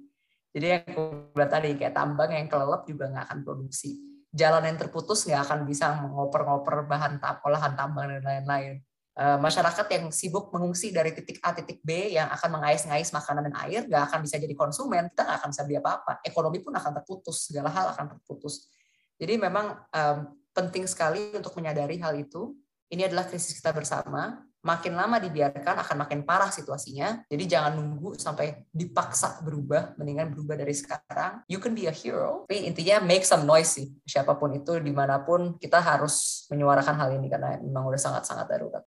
Jadi 0.50 0.66
yang 0.66 0.82
aku 0.82 1.30
bilang 1.38 1.52
tadi 1.54 1.78
kayak 1.78 1.94
tambang 1.94 2.34
yang 2.34 2.50
kelelep 2.50 2.82
juga 2.90 3.14
nggak 3.14 3.30
akan 3.30 3.38
produksi. 3.46 3.94
Jalan 4.34 4.66
yang 4.66 4.74
terputus 4.74 5.22
nggak 5.22 5.38
akan 5.38 5.58
bisa 5.62 5.94
mengoper-ngoper 6.02 6.82
bahan 6.90 7.22
olahan 7.46 7.78
tambang 7.78 8.10
dan 8.10 8.26
lain-lain. 8.26 8.82
Eh, 9.12 9.38
masyarakat 9.38 9.86
yang 9.92 10.10
sibuk 10.10 10.50
mengungsi 10.50 10.90
dari 10.90 11.14
titik 11.14 11.38
A 11.46 11.54
titik 11.54 11.78
B 11.86 12.16
yang 12.16 12.26
akan 12.26 12.58
mengais-ngais 12.58 13.12
makanan 13.14 13.52
dan 13.52 13.54
air 13.68 13.86
nggak 13.86 14.02
akan 14.08 14.18
bisa 14.24 14.40
jadi 14.40 14.56
konsumen 14.56 15.12
kita 15.14 15.28
nggak 15.28 15.38
akan 15.38 15.48
bisa 15.54 15.62
beli 15.62 15.76
apa-apa. 15.78 16.12
Ekonomi 16.26 16.58
pun 16.58 16.74
akan 16.74 16.90
terputus 16.98 17.46
segala 17.46 17.70
hal 17.70 17.94
akan 17.94 18.18
terputus. 18.18 18.66
Jadi 19.14 19.38
memang 19.38 19.78
um, 19.94 20.41
penting 20.52 20.84
sekali 20.88 21.32
untuk 21.36 21.56
menyadari 21.58 21.98
hal 21.98 22.16
itu. 22.16 22.56
Ini 22.92 23.08
adalah 23.08 23.24
krisis 23.24 23.56
kita 23.56 23.72
bersama. 23.72 24.44
Makin 24.62 24.94
lama 24.94 25.18
dibiarkan 25.18 25.82
akan 25.82 25.96
makin 26.06 26.22
parah 26.22 26.52
situasinya. 26.54 27.26
Jadi 27.26 27.50
jangan 27.50 27.74
nunggu 27.74 28.14
sampai 28.14 28.62
dipaksa 28.70 29.42
berubah 29.42 29.98
mendingan 29.98 30.30
berubah 30.30 30.54
dari 30.54 30.70
sekarang. 30.70 31.42
You 31.50 31.58
can 31.58 31.74
be 31.74 31.90
a 31.90 31.94
hero. 31.94 32.46
Tapi 32.46 32.70
intinya 32.70 33.02
make 33.02 33.26
some 33.26 33.42
noise 33.42 33.74
sih 33.74 33.90
siapa 34.06 34.38
pun 34.38 34.54
itu 34.54 34.78
di 34.78 34.94
mana 34.94 35.18
pun 35.26 35.58
kita 35.58 35.82
harus 35.82 36.46
menyuarakan 36.46 36.94
hal 36.94 37.10
ini 37.18 37.26
karena 37.26 37.58
memang 37.58 37.90
udah 37.90 37.98
sangat-sangat 37.98 38.46
darurat 38.46 38.86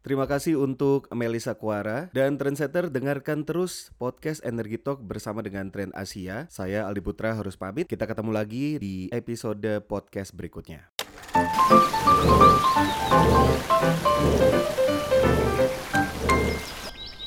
Terima 0.00 0.24
kasih 0.24 0.56
untuk 0.56 1.12
Melisa 1.12 1.52
Kuara 1.60 2.08
dan 2.16 2.40
Trendsetter 2.40 2.88
dengarkan 2.88 3.44
terus 3.44 3.92
podcast 4.00 4.40
Energi 4.48 4.80
Talk 4.80 5.04
bersama 5.04 5.44
dengan 5.44 5.68
Trend 5.68 5.92
Asia. 5.92 6.48
Saya 6.48 6.88
Aldi 6.88 7.04
Putra 7.04 7.36
harus 7.36 7.60
pamit. 7.60 7.84
Kita 7.84 8.08
ketemu 8.08 8.32
lagi 8.32 8.80
di 8.80 9.12
episode 9.12 9.84
podcast 9.84 10.32
berikutnya. 10.32 10.88